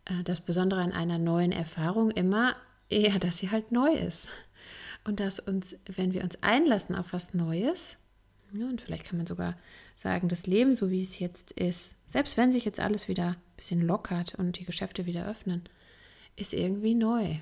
äh, 0.07 0.23
das 0.25 0.41
Besondere 0.41 0.81
an 0.81 0.93
einer 0.93 1.19
neuen 1.19 1.53
Erfahrung 1.53 2.11
immer, 2.11 2.57
ja, 2.91 3.19
dass 3.19 3.39
sie 3.39 3.50
halt 3.50 3.71
neu 3.71 3.93
ist. 3.93 4.29
Und 5.05 5.21
dass 5.21 5.41
uns, 5.41 5.77
wenn 5.87 6.12
wir 6.12 6.23
uns 6.23 6.43
einlassen 6.43 6.95
auf 6.95 7.12
was 7.12 7.35
Neues, 7.35 7.97
und 8.53 8.81
vielleicht 8.81 9.05
kann 9.05 9.19
man 9.19 9.27
sogar 9.27 9.57
sagen, 9.97 10.29
das 10.29 10.47
Leben, 10.47 10.75
so 10.75 10.91
wie 10.91 11.03
es 11.03 11.19
jetzt 11.19 11.53
ist, 11.53 11.97
selbst 12.07 12.37
wenn 12.37 12.50
sich 12.50 12.65
jetzt 12.65 12.81
alles 12.81 13.09
wieder 13.09 13.29
ein 13.29 13.57
bisschen 13.57 13.83
lockert 13.83 14.35
und 14.35 14.59
die 14.59 14.65
Geschäfte 14.65 15.07
wieder 15.07 15.27
öffnen, 15.27 15.65
ist 16.37 16.53
irgendwie 16.53 16.95
neu. 16.95 17.41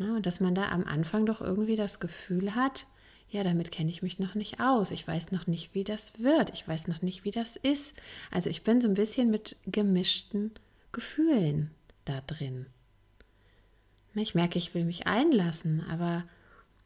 Na, 0.00 0.16
und 0.16 0.24
dass 0.24 0.40
man 0.40 0.54
da 0.54 0.70
am 0.70 0.84
Anfang 0.84 1.26
doch 1.26 1.42
irgendwie 1.42 1.76
das 1.76 2.00
Gefühl 2.00 2.54
hat, 2.54 2.86
ja, 3.28 3.44
damit 3.44 3.70
kenne 3.70 3.90
ich 3.90 4.00
mich 4.00 4.18
noch 4.18 4.34
nicht 4.34 4.58
aus. 4.58 4.92
Ich 4.92 5.06
weiß 5.06 5.30
noch 5.30 5.46
nicht, 5.46 5.74
wie 5.74 5.84
das 5.84 6.18
wird. 6.18 6.48
Ich 6.54 6.66
weiß 6.66 6.88
noch 6.88 7.02
nicht, 7.02 7.24
wie 7.24 7.30
das 7.30 7.56
ist. 7.56 7.92
Also 8.30 8.48
ich 8.48 8.62
bin 8.62 8.80
so 8.80 8.88
ein 8.88 8.94
bisschen 8.94 9.30
mit 9.30 9.56
gemischten 9.66 10.52
Gefühlen 10.90 11.70
da 12.06 12.22
drin. 12.26 12.64
Ich 14.14 14.34
merke, 14.34 14.58
ich 14.58 14.72
will 14.72 14.86
mich 14.86 15.06
einlassen, 15.06 15.84
aber 15.90 16.24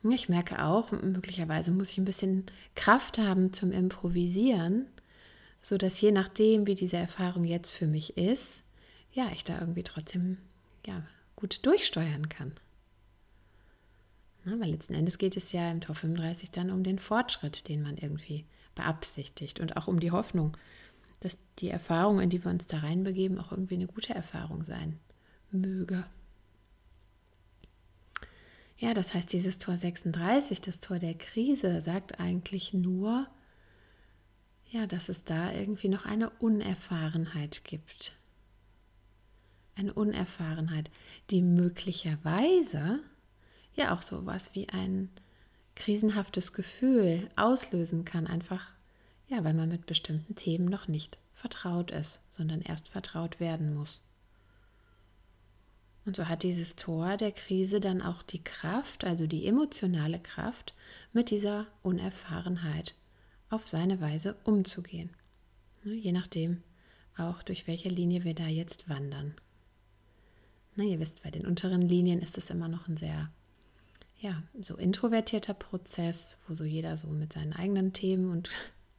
ich 0.02 0.28
merke 0.28 0.64
auch, 0.64 0.90
möglicherweise 0.90 1.70
muss 1.70 1.90
ich 1.90 1.98
ein 1.98 2.04
bisschen 2.04 2.46
Kraft 2.74 3.18
haben 3.18 3.52
zum 3.52 3.70
Improvisieren, 3.70 4.86
sodass 5.62 6.00
je 6.00 6.10
nachdem, 6.10 6.66
wie 6.66 6.74
diese 6.74 6.96
Erfahrung 6.96 7.44
jetzt 7.44 7.74
für 7.74 7.86
mich 7.86 8.16
ist, 8.16 8.62
ja, 9.12 9.28
ich 9.32 9.44
da 9.44 9.60
irgendwie 9.60 9.84
trotzdem 9.84 10.38
ja, 10.84 11.04
gut 11.36 11.64
durchsteuern 11.64 12.28
kann. 12.28 12.54
Na, 14.44 14.60
weil 14.60 14.70
letzten 14.70 14.94
Endes 14.94 15.18
geht 15.18 15.36
es 15.36 15.52
ja 15.52 15.70
im 15.70 15.80
Tor 15.80 15.94
35 15.94 16.50
dann 16.50 16.70
um 16.70 16.84
den 16.84 16.98
Fortschritt, 16.98 17.68
den 17.68 17.82
man 17.82 17.96
irgendwie 17.96 18.44
beabsichtigt 18.74 19.60
und 19.60 19.76
auch 19.76 19.88
um 19.88 20.00
die 20.00 20.10
Hoffnung, 20.10 20.56
dass 21.20 21.38
die 21.58 21.70
Erfahrung, 21.70 22.20
in 22.20 22.28
die 22.28 22.44
wir 22.44 22.50
uns 22.50 22.66
da 22.66 22.78
reinbegeben, 22.78 23.38
auch 23.38 23.52
irgendwie 23.52 23.74
eine 23.74 23.86
gute 23.86 24.14
Erfahrung 24.14 24.64
sein 24.64 24.98
möge. 25.50 26.04
Ja, 28.76 28.92
das 28.92 29.14
heißt, 29.14 29.32
dieses 29.32 29.58
Tor 29.58 29.76
36, 29.76 30.60
das 30.60 30.80
Tor 30.80 30.98
der 30.98 31.14
Krise, 31.14 31.80
sagt 31.80 32.20
eigentlich 32.20 32.74
nur, 32.74 33.26
ja, 34.70 34.86
dass 34.86 35.08
es 35.08 35.24
da 35.24 35.52
irgendwie 35.52 35.88
noch 35.88 36.04
eine 36.04 36.30
Unerfahrenheit 36.30 37.64
gibt. 37.64 38.12
Eine 39.76 39.94
Unerfahrenheit, 39.94 40.90
die 41.30 41.40
möglicherweise 41.40 43.00
ja 43.74 43.94
auch 43.94 44.02
so 44.02 44.26
was 44.26 44.54
wie 44.54 44.68
ein 44.68 45.10
krisenhaftes 45.74 46.52
Gefühl 46.52 47.28
auslösen 47.36 48.04
kann, 48.04 48.26
einfach 48.26 48.74
ja, 49.28 49.42
weil 49.44 49.54
man 49.54 49.68
mit 49.68 49.86
bestimmten 49.86 50.34
Themen 50.34 50.66
noch 50.66 50.88
nicht 50.88 51.18
vertraut 51.32 51.90
ist, 51.90 52.20
sondern 52.30 52.60
erst 52.60 52.88
vertraut 52.88 53.40
werden 53.40 53.74
muss. 53.74 54.02
Und 56.04 56.16
so 56.16 56.28
hat 56.28 56.42
dieses 56.42 56.76
Tor 56.76 57.16
der 57.16 57.32
Krise 57.32 57.80
dann 57.80 58.02
auch 58.02 58.22
die 58.22 58.44
Kraft, 58.44 59.04
also 59.04 59.26
die 59.26 59.46
emotionale 59.46 60.20
Kraft, 60.20 60.74
mit 61.12 61.30
dieser 61.30 61.66
Unerfahrenheit 61.82 62.94
auf 63.48 63.66
seine 63.66 64.00
Weise 64.00 64.36
umzugehen. 64.44 65.10
Ne, 65.82 65.94
je 65.94 66.12
nachdem 66.12 66.62
auch, 67.16 67.42
durch 67.42 67.66
welche 67.66 67.88
Linie 67.88 68.24
wir 68.24 68.34
da 68.34 68.46
jetzt 68.46 68.88
wandern. 68.88 69.34
Na, 70.76 70.84
ihr 70.84 71.00
wisst, 71.00 71.22
bei 71.22 71.30
den 71.30 71.46
unteren 71.46 71.82
Linien 71.82 72.20
ist 72.20 72.36
es 72.36 72.50
immer 72.50 72.68
noch 72.68 72.88
ein 72.88 72.96
sehr, 72.96 73.30
ja, 74.24 74.42
so 74.58 74.76
introvertierter 74.76 75.52
Prozess, 75.52 76.38
wo 76.48 76.54
so 76.54 76.64
jeder 76.64 76.96
so 76.96 77.08
mit 77.08 77.34
seinen 77.34 77.52
eigenen 77.52 77.92
Themen 77.92 78.30
und 78.30 78.48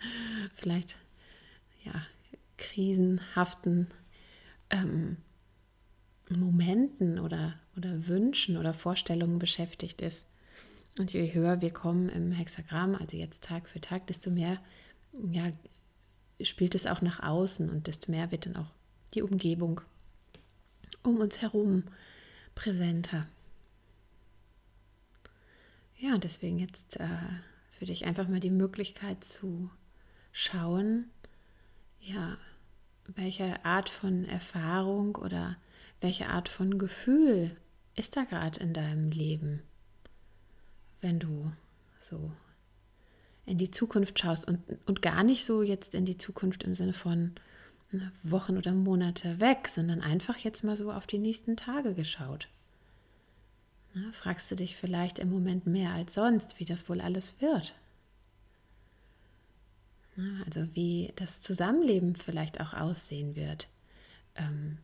vielleicht, 0.56 0.98
ja, 1.84 2.06
krisenhaften 2.58 3.88
ähm, 4.70 5.18
Momenten 6.30 7.20
oder, 7.20 7.56
oder 7.76 8.08
Wünschen 8.08 8.56
oder 8.56 8.74
Vorstellungen 8.76 9.40
beschäftigt 9.40 10.02
ist. 10.02 10.26
Und 11.00 11.12
je 11.12 11.34
höher 11.34 11.60
wir 11.60 11.72
kommen 11.72 12.08
im 12.10 12.32
Hexagramm, 12.32 12.96
also 12.96 13.18
jetzt 13.18 13.44
Tag 13.44 13.68
für 13.68 13.82
Tag, 13.82 14.06
desto 14.08 14.30
mehr 14.30 14.60
ja, 15.32 15.52
spielt 16.40 16.76
es 16.76 16.86
auch 16.86 17.02
nach 17.02 17.22
außen 17.22 17.70
und 17.70 17.88
desto 17.88 18.12
mehr 18.12 18.30
wird 18.30 18.46
dann 18.46 18.58
auch 18.58 18.72
die 19.16 19.24
Umgebung 19.24 19.82
um 21.02 21.18
uns 21.18 21.42
herum 21.42 21.84
präsenter. 22.54 23.28
Ja, 25.98 26.18
deswegen 26.18 26.60
jetzt 26.60 27.00
äh, 27.00 27.08
für 27.72 27.86
dich 27.86 28.06
einfach 28.06 28.28
mal 28.28 28.40
die 28.40 28.52
Möglichkeit 28.52 29.24
zu 29.24 29.70
schauen, 30.32 31.10
ja, 32.00 32.38
welche 33.08 33.64
Art 33.64 33.90
von 33.90 34.26
Erfahrung 34.26 35.16
oder 35.16 35.58
welche 36.02 36.28
Art 36.28 36.50
von 36.50 36.78
Gefühl 36.78 37.56
ist 37.96 38.18
da 38.18 38.24
gerade 38.26 38.60
in 38.60 38.74
deinem 38.74 39.12
Leben, 39.12 39.62
wenn 41.02 41.20
du 41.20 41.52
so 42.00 42.32
in 43.46 43.58
die 43.58 43.72
Zukunft 43.72 44.20
schaust 44.20 44.48
und, 44.48 44.60
und 44.86 45.02
gar 45.02 45.24
nicht 45.24 45.46
so 45.46 45.62
jetzt 45.62 45.94
in 45.94 46.06
die 46.06 46.18
Zukunft 46.18 46.64
im 46.64 46.74
Sinne 46.74 46.94
von 46.94 47.36
ne, 47.92 48.12
Wochen 48.24 48.58
oder 48.58 48.74
Monate 48.74 49.40
weg, 49.40 49.68
sondern 49.68 50.02
einfach 50.02 50.38
jetzt 50.38 50.64
mal 50.64 50.76
so 50.76 50.92
auf 50.92 51.08
die 51.08 51.20
nächsten 51.20 51.56
Tage 51.56 51.94
geschaut. 51.94 52.50
Na, 53.96 54.12
fragst 54.12 54.52
du 54.52 54.56
dich 54.56 54.76
vielleicht 54.76 55.20
im 55.20 55.30
Moment 55.30 55.66
mehr 55.68 55.94
als 55.94 56.16
sonst, 56.16 56.60
wie 56.60 56.66
das 56.66 56.90
wohl 56.90 57.00
alles 57.00 57.34
wird? 57.40 57.74
Na, 60.18 60.44
also 60.46 60.68
wie 60.76 61.14
das 61.16 61.40
Zusammenleben 61.40 62.18
vielleicht 62.18 62.60
auch 62.60 62.74
aussehen 62.74 63.38
wird, 63.38 63.70
ähm, 64.36 64.80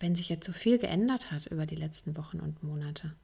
wenn 0.00 0.16
sich 0.16 0.28
jetzt 0.28 0.44
so 0.44 0.52
viel 0.52 0.78
geändert 0.78 1.30
hat 1.30 1.46
über 1.46 1.66
die 1.66 1.76
letzten 1.76 2.16
Wochen 2.16 2.40
und 2.40 2.64
Monate. 2.64 3.14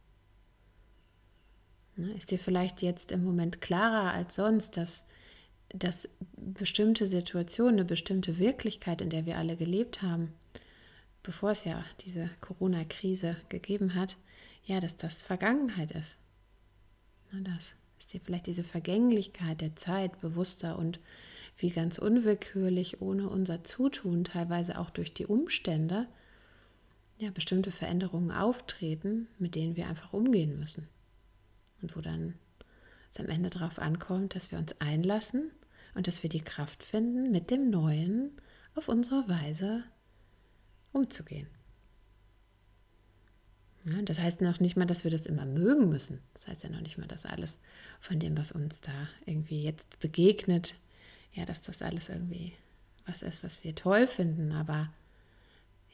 Ne, 1.97 2.13
ist 2.13 2.31
dir 2.31 2.39
vielleicht 2.39 2.81
jetzt 2.81 3.11
im 3.11 3.25
Moment 3.25 3.61
klarer 3.61 4.13
als 4.13 4.37
sonst, 4.37 4.77
dass, 4.77 5.03
dass 5.71 6.09
bestimmte 6.37 7.09
Situationen, 7.09 7.81
eine 7.81 7.85
bestimmte 7.85 8.39
Wirklichkeit, 8.39 9.03
in 9.03 9.11
der 9.11 9.27
wir 9.27 9.37
alle 9.37 9.57
gelebt 9.57 10.01
haben, 10.01 10.33
bevor 11.25 11.51
es 11.51 11.65
ja 11.65 11.85
diese 12.05 12.31
Corona-Krise 12.41 13.35
gegeben 13.49 13.97
hat, 13.97 14.17
ja, 14.65 14.81
dass 14.81 14.97
das 14.97 15.23
Vergangenheit 15.23 15.93
ist. 15.93 16.17
Na, 17.31 17.41
das 17.41 17.75
ist 17.99 18.13
dir 18.13 18.21
vielleicht 18.21 18.47
diese 18.47 18.65
Vergänglichkeit 18.65 19.61
der 19.61 19.77
Zeit 19.77 20.21
bewusster 20.21 20.79
und 20.79 21.01
wie 21.57 21.71
ganz 21.71 21.99
unwillkürlich 21.99 23.01
ohne 23.03 23.29
unser 23.29 23.65
Zutun, 23.65 24.25
teilweise 24.25 24.79
auch 24.79 24.91
durch 24.91 25.13
die 25.13 25.27
Umstände, 25.27 26.07
ja, 27.19 27.31
bestimmte 27.31 27.73
Veränderungen 27.73 28.31
auftreten, 28.31 29.27
mit 29.39 29.57
denen 29.57 29.77
wir 29.77 29.89
einfach 29.89 30.13
umgehen 30.13 30.59
müssen. 30.59 30.89
Und 31.83 31.97
wo 31.97 32.01
dann 32.01 32.35
es 33.13 33.19
am 33.19 33.29
Ende 33.29 33.51
darauf 33.51 33.79
ankommt, 33.79 34.37
dass 34.37 34.53
wir 34.53 34.59
uns 34.59 34.81
einlassen 34.81 35.51
und 35.95 36.07
dass 36.07 36.23
wir 36.23 36.31
die 36.31 36.43
Kraft 36.45 36.85
finden, 36.85 37.33
mit 37.33 37.51
dem 37.51 37.71
Neuen 37.71 38.31
auf 38.75 38.89
unsere 38.89 39.29
Weise 39.29 39.83
umzugehen. 40.93 41.49
Ja, 43.91 44.03
das 44.03 44.19
heißt 44.19 44.41
noch 44.41 44.61
nicht 44.61 44.77
mal, 44.77 44.87
dass 44.87 45.05
wir 45.05 45.11
das 45.11 45.27
immer 45.27 45.47
mögen 45.47 45.89
müssen. 45.89 46.21
Das 46.35 46.49
heißt 46.49 46.65
ja 46.65 46.71
noch 46.71 46.81
nicht 46.81 46.99
mal, 46.99 47.07
dass 47.07 47.27
alles 47.27 47.59
von 48.01 48.19
dem, 48.19 48.37
was 48.37 48.53
uns 48.53 48.81
da 48.81 49.09
irgendwie 49.25 49.63
jetzt 49.63 49.99
begegnet, 50.01 50.75
ja, 51.33 51.45
dass 51.45 51.63
das 51.63 51.83
alles 51.83 52.09
irgendwie 52.09 52.53
was 53.07 53.23
ist, 53.23 53.43
was 53.43 53.65
wir 53.65 53.75
toll 53.75 54.07
finden. 54.07 54.53
Aber 54.53 54.93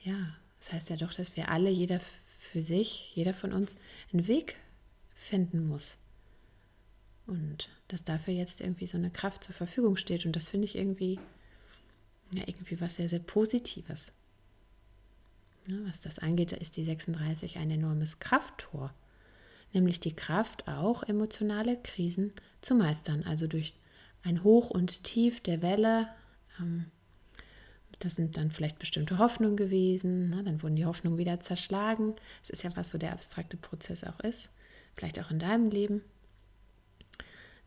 ja, 0.02 0.36
das 0.58 0.72
heißt 0.72 0.90
ja 0.90 0.96
doch, 0.96 1.12
dass 1.12 1.36
wir 1.36 1.50
alle, 1.50 1.70
jeder 1.70 2.00
für 2.50 2.62
sich, 2.62 3.14
jeder 3.14 3.34
von 3.34 3.52
uns, 3.52 3.76
einen 4.12 4.26
Weg 4.26 4.56
finden 5.14 5.68
muss. 5.68 5.96
Und 7.26 7.70
dass 7.88 8.04
dafür 8.04 8.34
jetzt 8.34 8.60
irgendwie 8.60 8.86
so 8.86 8.98
eine 8.98 9.10
Kraft 9.10 9.44
zur 9.44 9.54
Verfügung 9.54 9.96
steht. 9.96 10.26
Und 10.26 10.36
das 10.36 10.48
finde 10.48 10.66
ich 10.66 10.76
irgendwie, 10.76 11.20
ja, 12.32 12.42
irgendwie 12.46 12.80
was 12.80 12.96
sehr, 12.96 13.08
sehr 13.08 13.20
Positives. 13.20 14.12
Ja, 15.66 15.76
was 15.87 16.00
das 16.00 16.18
angeht, 16.18 16.52
ist 16.52 16.76
die 16.76 16.85
36 16.85 17.59
ein 17.59 17.71
enormes 17.71 18.18
Krafttor. 18.18 18.92
Nämlich 19.73 19.99
die 19.99 20.14
Kraft, 20.14 20.68
auch 20.68 21.02
emotionale 21.02 21.76
Krisen 21.83 22.33
zu 22.61 22.75
meistern. 22.75 23.25
Also 23.25 23.47
durch 23.47 23.75
ein 24.23 24.44
Hoch 24.44 24.71
und 24.71 25.04
Tief 25.04 25.40
der 25.40 25.62
Welle. 25.62 26.09
Ähm, 26.61 26.87
das 27.99 28.16
sind 28.16 28.37
dann 28.37 28.50
vielleicht 28.50 28.79
bestimmte 28.79 29.18
Hoffnungen 29.18 29.57
gewesen. 29.57 30.31
Ne? 30.31 30.44
Dann 30.44 30.62
wurden 30.62 30.77
die 30.77 30.87
Hoffnungen 30.87 31.18
wieder 31.18 31.40
zerschlagen. 31.40 32.14
Das 32.42 32.50
ist 32.50 32.62
ja, 32.62 32.77
was 32.77 32.90
so 32.90 32.98
der 32.98 33.12
abstrakte 33.12 33.57
Prozess 33.57 34.05
auch 34.05 34.20
ist 34.20 34.50
vielleicht 34.94 35.20
auch 35.20 35.31
in 35.31 35.38
deinem 35.38 35.70
Leben, 35.70 36.03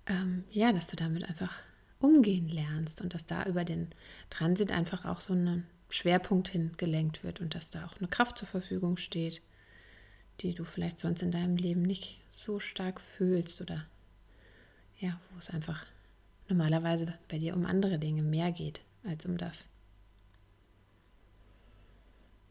ähm, 0.06 0.44
ja, 0.52 0.72
dass 0.72 0.88
du 0.88 0.96
damit 0.96 1.28
einfach 1.28 1.54
umgehen 2.00 2.48
lernst 2.48 3.02
und 3.02 3.14
dass 3.14 3.26
da 3.26 3.44
über 3.46 3.66
den 3.66 3.90
Transit 4.30 4.72
einfach 4.72 5.06
auch 5.06 5.20
so 5.20 5.34
ein 5.34 5.66
Schwerpunkt 5.90 6.50
hingelenkt 6.50 7.24
wird 7.24 7.40
und 7.42 7.56
dass 7.56 7.70
da 7.70 7.86
auch 7.86 7.98
eine 7.98 8.08
Kraft 8.08 8.38
zur 8.38 8.48
Verfügung 8.48 8.98
steht, 8.98 9.42
die 10.42 10.54
du 10.54 10.64
vielleicht 10.64 11.00
sonst 11.00 11.22
in 11.22 11.32
deinem 11.32 11.56
Leben 11.56 11.82
nicht 11.82 12.20
so 12.28 12.60
stark 12.60 13.02
fühlst 13.02 13.62
oder 13.62 13.86
ja, 15.00 15.20
wo 15.32 15.40
es 15.40 15.50
einfach 15.50 15.86
normalerweise 16.50 17.14
bei 17.28 17.38
dir 17.38 17.56
um 17.56 17.66
andere 17.66 18.00
Dinge 18.00 18.24
mehr 18.24 18.52
geht 18.52 18.82
als 19.04 19.26
um 19.26 19.38
das. 19.38 19.68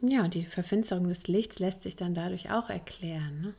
Ja, 0.00 0.28
die 0.28 0.44
Verfinsterung 0.44 1.08
des 1.08 1.26
Lichts 1.26 1.58
lässt 1.58 1.82
sich 1.82 1.96
dann 1.96 2.14
dadurch 2.14 2.50
auch 2.50 2.68
erklären. 2.68 3.40
Ne? 3.40 3.54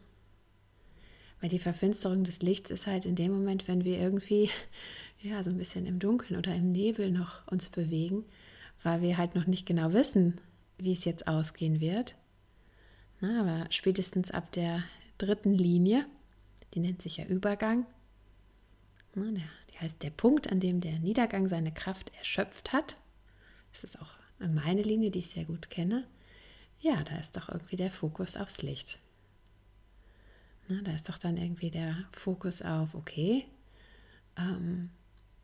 Weil 1.41 1.49
die 1.49 1.59
Verfinsterung 1.59 2.23
des 2.23 2.41
Lichts 2.41 2.69
ist 2.69 2.87
halt 2.87 3.05
in 3.05 3.15
dem 3.15 3.31
Moment, 3.31 3.67
wenn 3.67 3.83
wir 3.83 3.99
irgendwie 3.99 4.49
ja 5.21 5.43
so 5.43 5.49
ein 5.49 5.57
bisschen 5.57 5.85
im 5.85 5.99
Dunkeln 5.99 6.37
oder 6.37 6.53
im 6.55 6.71
Nebel 6.71 7.11
noch 7.11 7.45
uns 7.47 7.69
bewegen, 7.69 8.23
weil 8.83 9.01
wir 9.01 9.17
halt 9.17 9.35
noch 9.35 9.47
nicht 9.47 9.65
genau 9.65 9.93
wissen, 9.93 10.39
wie 10.77 10.93
es 10.93 11.05
jetzt 11.05 11.27
ausgehen 11.27 11.79
wird. 11.79 12.15
Na, 13.19 13.41
aber 13.41 13.71
spätestens 13.71 14.31
ab 14.31 14.51
der 14.51 14.83
dritten 15.17 15.53
Linie, 15.53 16.05
die 16.73 16.79
nennt 16.79 17.01
sich 17.01 17.17
ja 17.17 17.25
Übergang, 17.25 17.85
na, 19.15 19.31
der, 19.31 19.49
die 19.71 19.79
heißt 19.79 20.03
der 20.03 20.11
Punkt, 20.11 20.51
an 20.51 20.59
dem 20.59 20.81
der 20.81 20.99
Niedergang 20.99 21.47
seine 21.49 21.73
Kraft 21.73 22.11
erschöpft 22.19 22.71
hat. 22.73 22.97
Das 23.71 23.83
ist 23.83 23.99
auch 23.99 24.13
meine 24.39 24.83
Linie, 24.83 25.09
die 25.09 25.19
ich 25.19 25.29
sehr 25.29 25.45
gut 25.45 25.69
kenne. 25.71 26.05
Ja, 26.79 27.03
da 27.03 27.17
ist 27.17 27.35
doch 27.35 27.49
irgendwie 27.49 27.75
der 27.75 27.89
Fokus 27.89 28.35
aufs 28.35 28.61
Licht. 28.61 28.99
Ne, 30.67 30.83
da 30.83 30.93
ist 30.93 31.09
doch 31.09 31.17
dann 31.17 31.37
irgendwie 31.37 31.71
der 31.71 32.05
Fokus 32.11 32.61
auf, 32.61 32.93
okay, 32.93 33.45
ähm, 34.37 34.91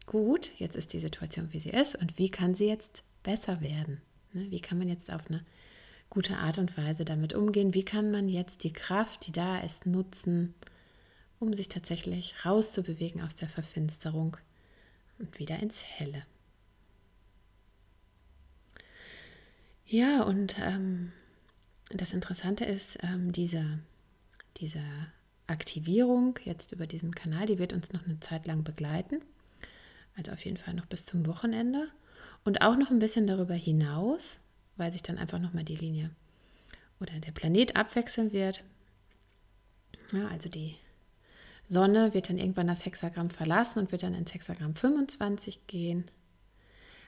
gut, 0.05 0.51
jetzt 0.59 0.75
ist 0.75 0.93
die 0.93 0.99
Situation, 0.99 1.51
wie 1.53 1.59
sie 1.59 1.69
ist 1.69 1.95
und 1.95 2.19
wie 2.19 2.29
kann 2.29 2.55
sie 2.55 2.67
jetzt 2.67 3.03
besser 3.23 3.61
werden? 3.61 4.01
Ne, 4.33 4.49
wie 4.51 4.59
kann 4.59 4.77
man 4.77 4.89
jetzt 4.89 5.11
auf 5.11 5.27
eine 5.27 5.43
gute 6.09 6.37
Art 6.37 6.57
und 6.57 6.77
Weise 6.77 7.05
damit 7.05 7.33
umgehen? 7.33 7.73
Wie 7.73 7.85
kann 7.85 8.11
man 8.11 8.29
jetzt 8.29 8.63
die 8.63 8.73
Kraft, 8.73 9.27
die 9.27 9.31
da 9.31 9.59
ist, 9.59 9.85
nutzen, 9.85 10.53
um 11.39 11.53
sich 11.53 11.69
tatsächlich 11.69 12.45
rauszubewegen 12.45 13.21
aus 13.21 13.35
der 13.35 13.49
Verfinsterung 13.49 14.37
und 15.19 15.39
wieder 15.39 15.59
ins 15.59 15.83
Helle? 15.83 16.25
Ja, 19.85 20.23
und 20.23 20.57
ähm, 20.59 21.11
das 21.89 22.13
Interessante 22.13 22.65
ist, 22.65 22.97
ähm, 23.03 23.31
diese 23.31 23.79
diese 24.57 24.81
Aktivierung 25.47 26.39
jetzt 26.43 26.71
über 26.71 26.87
diesen 26.87 27.13
Kanal, 27.13 27.45
die 27.45 27.59
wird 27.59 27.73
uns 27.73 27.91
noch 27.91 28.05
eine 28.05 28.19
Zeit 28.19 28.45
lang 28.45 28.63
begleiten. 28.63 29.21
Also 30.15 30.31
auf 30.31 30.45
jeden 30.45 30.57
Fall 30.57 30.73
noch 30.73 30.85
bis 30.85 31.05
zum 31.05 31.25
Wochenende. 31.25 31.89
Und 32.43 32.61
auch 32.61 32.75
noch 32.75 32.91
ein 32.91 32.99
bisschen 32.99 33.27
darüber 33.27 33.53
hinaus, 33.53 34.39
weil 34.75 34.91
sich 34.91 35.03
dann 35.03 35.17
einfach 35.17 35.39
nochmal 35.39 35.63
die 35.63 35.75
Linie 35.75 36.09
oder 36.99 37.13
der 37.19 37.31
Planet 37.31 37.75
abwechseln 37.75 38.31
wird. 38.31 38.63
Ja, 40.11 40.27
also 40.27 40.49
die 40.49 40.75
Sonne 41.65 42.13
wird 42.13 42.29
dann 42.29 42.37
irgendwann 42.37 42.67
das 42.67 42.85
Hexagramm 42.85 43.29
verlassen 43.29 43.79
und 43.79 43.91
wird 43.91 44.03
dann 44.03 44.13
ins 44.13 44.33
Hexagramm 44.33 44.75
25 44.75 45.67
gehen. 45.67 46.09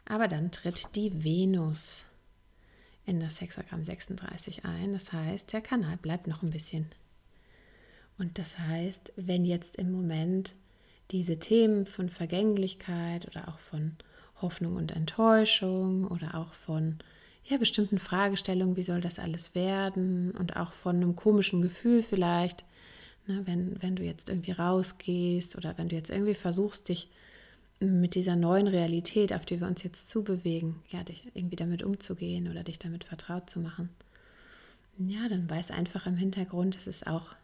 Aber 0.06 0.28
dann 0.28 0.52
tritt 0.52 0.96
die 0.96 1.24
Venus 1.24 2.06
in 3.06 3.20
das 3.20 3.42
Hexagramm 3.42 3.84
36 3.84 4.66
ein. 4.66 4.94
Das 4.94 5.12
heißt, 5.12 5.52
der 5.52 5.62
Kanal 5.62 5.98
bleibt 5.98 6.28
noch 6.28 6.44
ein 6.44 6.50
bisschen 6.50 6.90
und 8.18 8.40
das 8.40 8.58
heißt, 8.58 9.14
wenn 9.16 9.44
jetzt 9.44 9.76
im 9.76 9.92
Moment 9.92 10.56
diese 11.12 11.38
Themen 11.38 11.86
von 11.86 12.10
Vergänglichkeit 12.10 13.28
oder 13.28 13.48
auch 13.50 13.60
von 13.60 13.98
Hoffnung 14.42 14.76
und 14.76 14.92
Enttäuschung 14.92 16.08
oder 16.08 16.36
auch 16.36 16.54
von 16.54 17.00
ja, 17.44 17.58
bestimmten 17.58 18.00
Fragestellungen, 18.00 18.76
wie 18.76 18.84
soll 18.84 19.02
das 19.02 19.20
alles 19.20 19.54
werden 19.56 20.32
und 20.32 20.56
auch 20.56 20.74
von 20.74 20.96
einem 20.96 21.16
komischen 21.16 21.62
Gefühl 21.62 22.04
vielleicht, 22.04 22.66
ne, 23.28 23.42
wenn, 23.46 23.82
wenn 23.82 23.96
du 23.96 24.04
jetzt 24.04 24.30
irgendwie 24.30 24.52
rausgehst 24.52 25.56
oder 25.56 25.78
wenn 25.78 25.90
du 25.90 25.96
jetzt 25.96 26.10
irgendwie 26.10 26.36
versuchst, 26.36 26.90
dich 26.90 27.10
mit 27.80 28.16
dieser 28.16 28.36
neuen 28.36 28.68
Realität, 28.68 29.34
auf 29.34 29.46
die 29.46 29.60
wir 29.60 29.68
uns 29.68 29.84
jetzt 29.84 30.10
zubewegen, 30.10 30.82
ja, 30.90 31.04
dich 31.04 31.30
irgendwie 31.34 31.58
damit 31.58 31.84
umzugehen 31.84 32.50
oder 32.50 32.64
dich 32.64 32.80
damit 32.80 33.04
vertraut 33.04 33.50
zu 33.50 33.60
machen. 33.60 33.90
Ja, 34.98 35.28
dann 35.28 35.50
weiß 35.50 35.72
einfach 35.72 36.08
im 36.08 36.16
Hintergrund, 36.16 36.78
es 36.78 36.88
ist 36.88 37.06
auch 37.06 37.36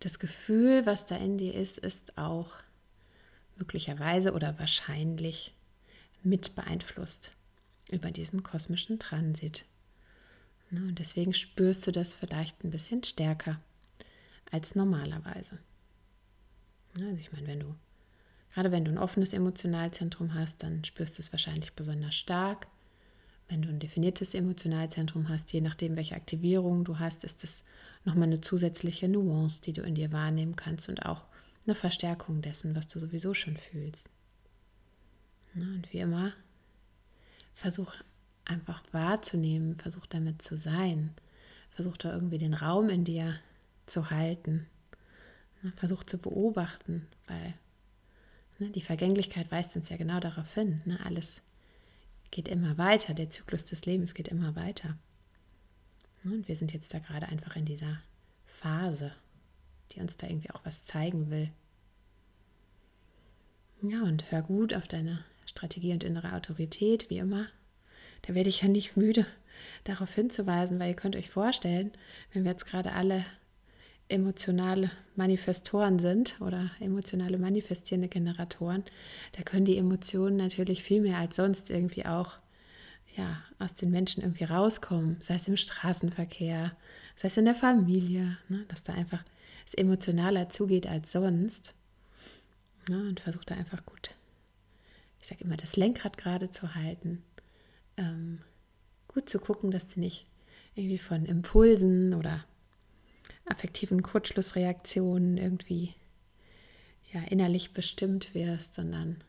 das 0.00 0.20
Gefühl, 0.20 0.86
was 0.86 1.04
da 1.04 1.16
in 1.16 1.36
dir 1.36 1.52
ist, 1.52 1.78
ist 1.78 2.16
auch 2.16 2.52
möglicherweise 3.56 4.32
oder 4.32 4.56
wahrscheinlich 4.58 5.52
mit 6.22 6.54
beeinflusst 6.54 7.30
über 7.90 8.10
diesen 8.10 8.42
kosmischen 8.42 8.98
Transit. 8.98 9.64
Ne, 10.70 10.80
und 10.82 10.98
deswegen 10.98 11.32
spürst 11.32 11.86
du 11.86 11.92
das 11.92 12.12
vielleicht 12.12 12.62
ein 12.62 12.70
bisschen 12.70 13.02
stärker 13.02 13.60
als 14.50 14.74
normalerweise. 14.74 15.58
Also 16.94 17.20
ich 17.20 17.32
meine, 17.32 17.46
wenn 17.46 17.60
du, 17.60 17.74
gerade 18.52 18.72
wenn 18.72 18.84
du 18.84 18.90
ein 18.90 18.98
offenes 18.98 19.32
Emotionalzentrum 19.32 20.34
hast, 20.34 20.62
dann 20.62 20.84
spürst 20.84 21.18
du 21.18 21.22
es 21.22 21.32
wahrscheinlich 21.32 21.72
besonders 21.72 22.14
stark. 22.14 22.66
Wenn 23.48 23.62
du 23.62 23.68
ein 23.70 23.78
definiertes 23.78 24.34
Emotionalzentrum 24.34 25.30
hast, 25.30 25.52
je 25.52 25.62
nachdem, 25.62 25.96
welche 25.96 26.16
Aktivierung 26.16 26.84
du 26.84 26.98
hast, 26.98 27.24
ist 27.24 27.42
das 27.42 27.64
nochmal 28.04 28.24
eine 28.24 28.42
zusätzliche 28.42 29.08
Nuance, 29.08 29.62
die 29.62 29.72
du 29.72 29.82
in 29.82 29.94
dir 29.94 30.12
wahrnehmen 30.12 30.56
kannst 30.56 30.88
und 30.90 31.06
auch 31.06 31.24
eine 31.66 31.74
Verstärkung 31.74 32.42
dessen, 32.42 32.76
was 32.76 32.88
du 32.88 32.98
sowieso 32.98 33.32
schon 33.32 33.56
fühlst. 33.56 34.10
Und 35.54 35.92
wie 35.92 35.98
immer, 35.98 36.32
versuch 37.54 37.94
einfach 38.44 38.82
wahrzunehmen, 38.92 39.76
versuch 39.78 40.06
damit 40.06 40.42
zu 40.42 40.56
sein, 40.56 41.14
versuch 41.70 41.96
da 41.96 42.12
irgendwie 42.12 42.38
den 42.38 42.54
Raum 42.54 42.88
in 42.88 43.04
dir 43.04 43.38
zu 43.86 44.10
halten, 44.10 44.66
versuch 45.76 46.04
zu 46.04 46.18
beobachten, 46.18 47.06
weil 47.26 47.54
ne, 48.58 48.70
die 48.70 48.80
Vergänglichkeit 48.80 49.50
weist 49.50 49.76
uns 49.76 49.88
ja 49.88 49.96
genau 49.96 50.20
darauf 50.20 50.54
hin. 50.54 50.82
Ne? 50.84 50.98
Alles 51.04 51.42
geht 52.30 52.48
immer 52.48 52.78
weiter, 52.78 53.14
der 53.14 53.30
Zyklus 53.30 53.64
des 53.64 53.86
Lebens 53.86 54.14
geht 54.14 54.28
immer 54.28 54.54
weiter. 54.56 54.96
Und 56.24 56.48
wir 56.48 56.56
sind 56.56 56.72
jetzt 56.72 56.92
da 56.92 56.98
gerade 56.98 57.28
einfach 57.28 57.56
in 57.56 57.64
dieser 57.64 58.00
Phase, 58.46 59.12
die 59.92 60.00
uns 60.00 60.16
da 60.16 60.26
irgendwie 60.26 60.50
auch 60.50 60.64
was 60.64 60.84
zeigen 60.84 61.30
will. 61.30 61.50
Ja, 63.82 64.02
und 64.02 64.30
hör 64.32 64.42
gut 64.42 64.74
auf 64.74 64.88
deine 64.88 65.24
Strategie 65.58 65.92
und 65.92 66.04
innere 66.04 66.34
Autorität, 66.34 67.10
wie 67.10 67.18
immer. 67.18 67.46
Da 68.22 68.34
werde 68.34 68.48
ich 68.48 68.62
ja 68.62 68.68
nicht 68.68 68.96
müde, 68.96 69.26
darauf 69.82 70.14
hinzuweisen, 70.14 70.78
weil 70.78 70.90
ihr 70.90 70.96
könnt 70.96 71.16
euch 71.16 71.30
vorstellen, 71.30 71.90
wenn 72.32 72.44
wir 72.44 72.52
jetzt 72.52 72.66
gerade 72.66 72.92
alle 72.92 73.24
emotionale 74.08 74.90
Manifestoren 75.16 75.98
sind 75.98 76.40
oder 76.40 76.70
emotionale 76.78 77.38
manifestierende 77.38 78.08
Generatoren, 78.08 78.84
da 79.32 79.42
können 79.42 79.64
die 79.64 79.76
Emotionen 79.76 80.36
natürlich 80.36 80.84
viel 80.84 81.00
mehr 81.00 81.18
als 81.18 81.36
sonst 81.36 81.70
irgendwie 81.70 82.06
auch 82.06 82.38
ja, 83.16 83.42
aus 83.58 83.74
den 83.74 83.90
Menschen 83.90 84.22
irgendwie 84.22 84.44
rauskommen, 84.44 85.16
sei 85.20 85.34
es 85.34 85.48
im 85.48 85.56
Straßenverkehr, 85.56 86.76
sei 87.16 87.28
es 87.28 87.36
in 87.36 87.46
der 87.46 87.56
Familie, 87.56 88.38
ne, 88.48 88.64
dass 88.68 88.84
da 88.84 88.92
einfach 88.94 89.24
es 89.66 89.74
emotionaler 89.74 90.50
zugeht 90.50 90.86
als 90.86 91.10
sonst. 91.10 91.74
Ne, 92.88 93.00
und 93.08 93.18
versucht 93.20 93.50
da 93.50 93.56
einfach 93.56 93.84
gut, 93.84 94.14
ich 95.28 95.36
sage 95.36 95.44
immer, 95.44 95.58
das 95.58 95.76
Lenkrad 95.76 96.16
gerade 96.16 96.48
zu 96.48 96.74
halten, 96.74 97.22
ähm, 97.98 98.40
gut 99.08 99.28
zu 99.28 99.38
gucken, 99.38 99.70
dass 99.70 99.86
du 99.86 100.00
nicht 100.00 100.24
irgendwie 100.74 100.96
von 100.96 101.26
Impulsen 101.26 102.14
oder 102.14 102.46
affektiven 103.44 104.02
Kurzschlussreaktionen 104.02 105.36
irgendwie 105.36 105.92
ja, 107.12 107.20
innerlich 107.24 107.74
bestimmt 107.74 108.32
wirst, 108.32 108.72
sondern 108.72 109.22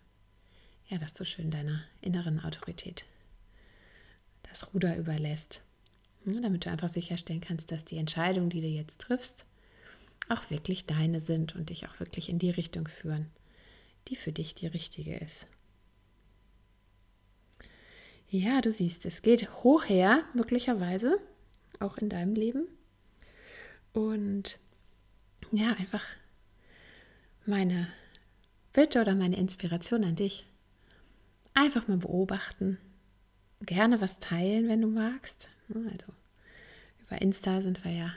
ja, 0.87 0.97
dass 0.99 1.11
du 1.11 1.25
schön 1.25 1.51
deiner 1.51 1.83
inneren 1.99 2.39
Autorität 2.39 3.03
das 4.43 4.73
Ruder 4.73 4.95
überlässt. 4.95 5.59
Ja, 6.23 6.39
damit 6.39 6.65
du 6.65 6.71
einfach 6.71 6.87
sicherstellen 6.87 7.41
kannst, 7.41 7.73
dass 7.73 7.83
die 7.83 7.97
Entscheidungen, 7.97 8.49
die 8.49 8.61
du 8.61 8.67
jetzt 8.67 9.01
triffst, 9.01 9.43
auch 10.29 10.49
wirklich 10.49 10.85
deine 10.85 11.19
sind 11.19 11.57
und 11.57 11.71
dich 11.71 11.89
auch 11.89 11.99
wirklich 11.99 12.29
in 12.29 12.39
die 12.39 12.51
Richtung 12.51 12.87
führen, 12.87 13.25
die 14.07 14.15
für 14.15 14.31
dich 14.31 14.55
die 14.55 14.67
richtige 14.67 15.17
ist. 15.17 15.45
Ja, 18.31 18.61
du 18.61 18.71
siehst, 18.71 19.05
es 19.05 19.23
geht 19.23 19.49
hoch 19.63 19.85
her, 19.85 20.23
möglicherweise, 20.35 21.19
auch 21.79 21.97
in 21.97 22.09
deinem 22.09 22.35
Leben. 22.35 22.67
Und 23.91 24.59
ja, 25.51 25.73
einfach 25.73 26.05
meine 27.47 27.87
Bitte 28.71 29.01
oder 29.01 29.15
meine 29.15 29.35
Inspiration 29.35 30.03
an 30.03 30.15
dich. 30.15 30.45
Einfach 31.55 31.87
mal 31.87 31.97
beobachten. 31.97 32.77
Gerne 33.61 33.99
was 33.99 34.19
teilen, 34.19 34.67
wenn 34.69 34.81
du 34.81 34.87
magst. 34.87 35.49
Also 35.73 36.13
über 37.01 37.21
Insta 37.21 37.61
sind 37.61 37.83
wir 37.83 37.91
ja 37.91 38.13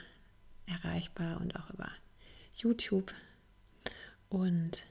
erreichbar 0.67 1.41
und 1.41 1.55
auch 1.55 1.71
über 1.71 1.89
YouTube. 2.53 3.11
Und 4.29 4.85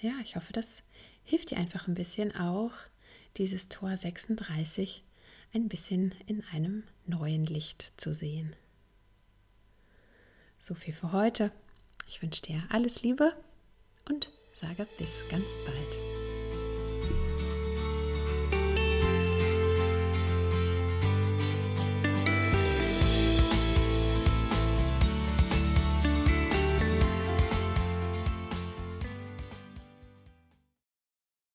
ja, 0.00 0.14
ich 0.24 0.34
hoffe, 0.34 0.52
das 0.52 0.82
hilft 1.22 1.52
dir 1.52 1.58
einfach 1.58 1.86
ein 1.86 1.94
bisschen 1.94 2.34
auch, 2.34 2.72
dieses 3.36 3.68
Tor 3.68 3.96
36 3.96 5.02
ein 5.52 5.68
bisschen 5.68 6.14
in 6.26 6.44
einem 6.52 6.84
neuen 7.06 7.46
Licht 7.46 7.92
zu 7.96 8.12
sehen. 8.12 8.54
So 10.60 10.74
viel 10.74 10.94
für 10.94 11.12
heute. 11.12 11.50
Ich 12.08 12.22
wünsche 12.22 12.42
dir 12.42 12.62
alles 12.68 13.02
Liebe 13.02 13.32
und 14.08 14.30
sage 14.54 14.86
bis 14.98 15.28
ganz 15.28 15.46
bald. 15.64 16.09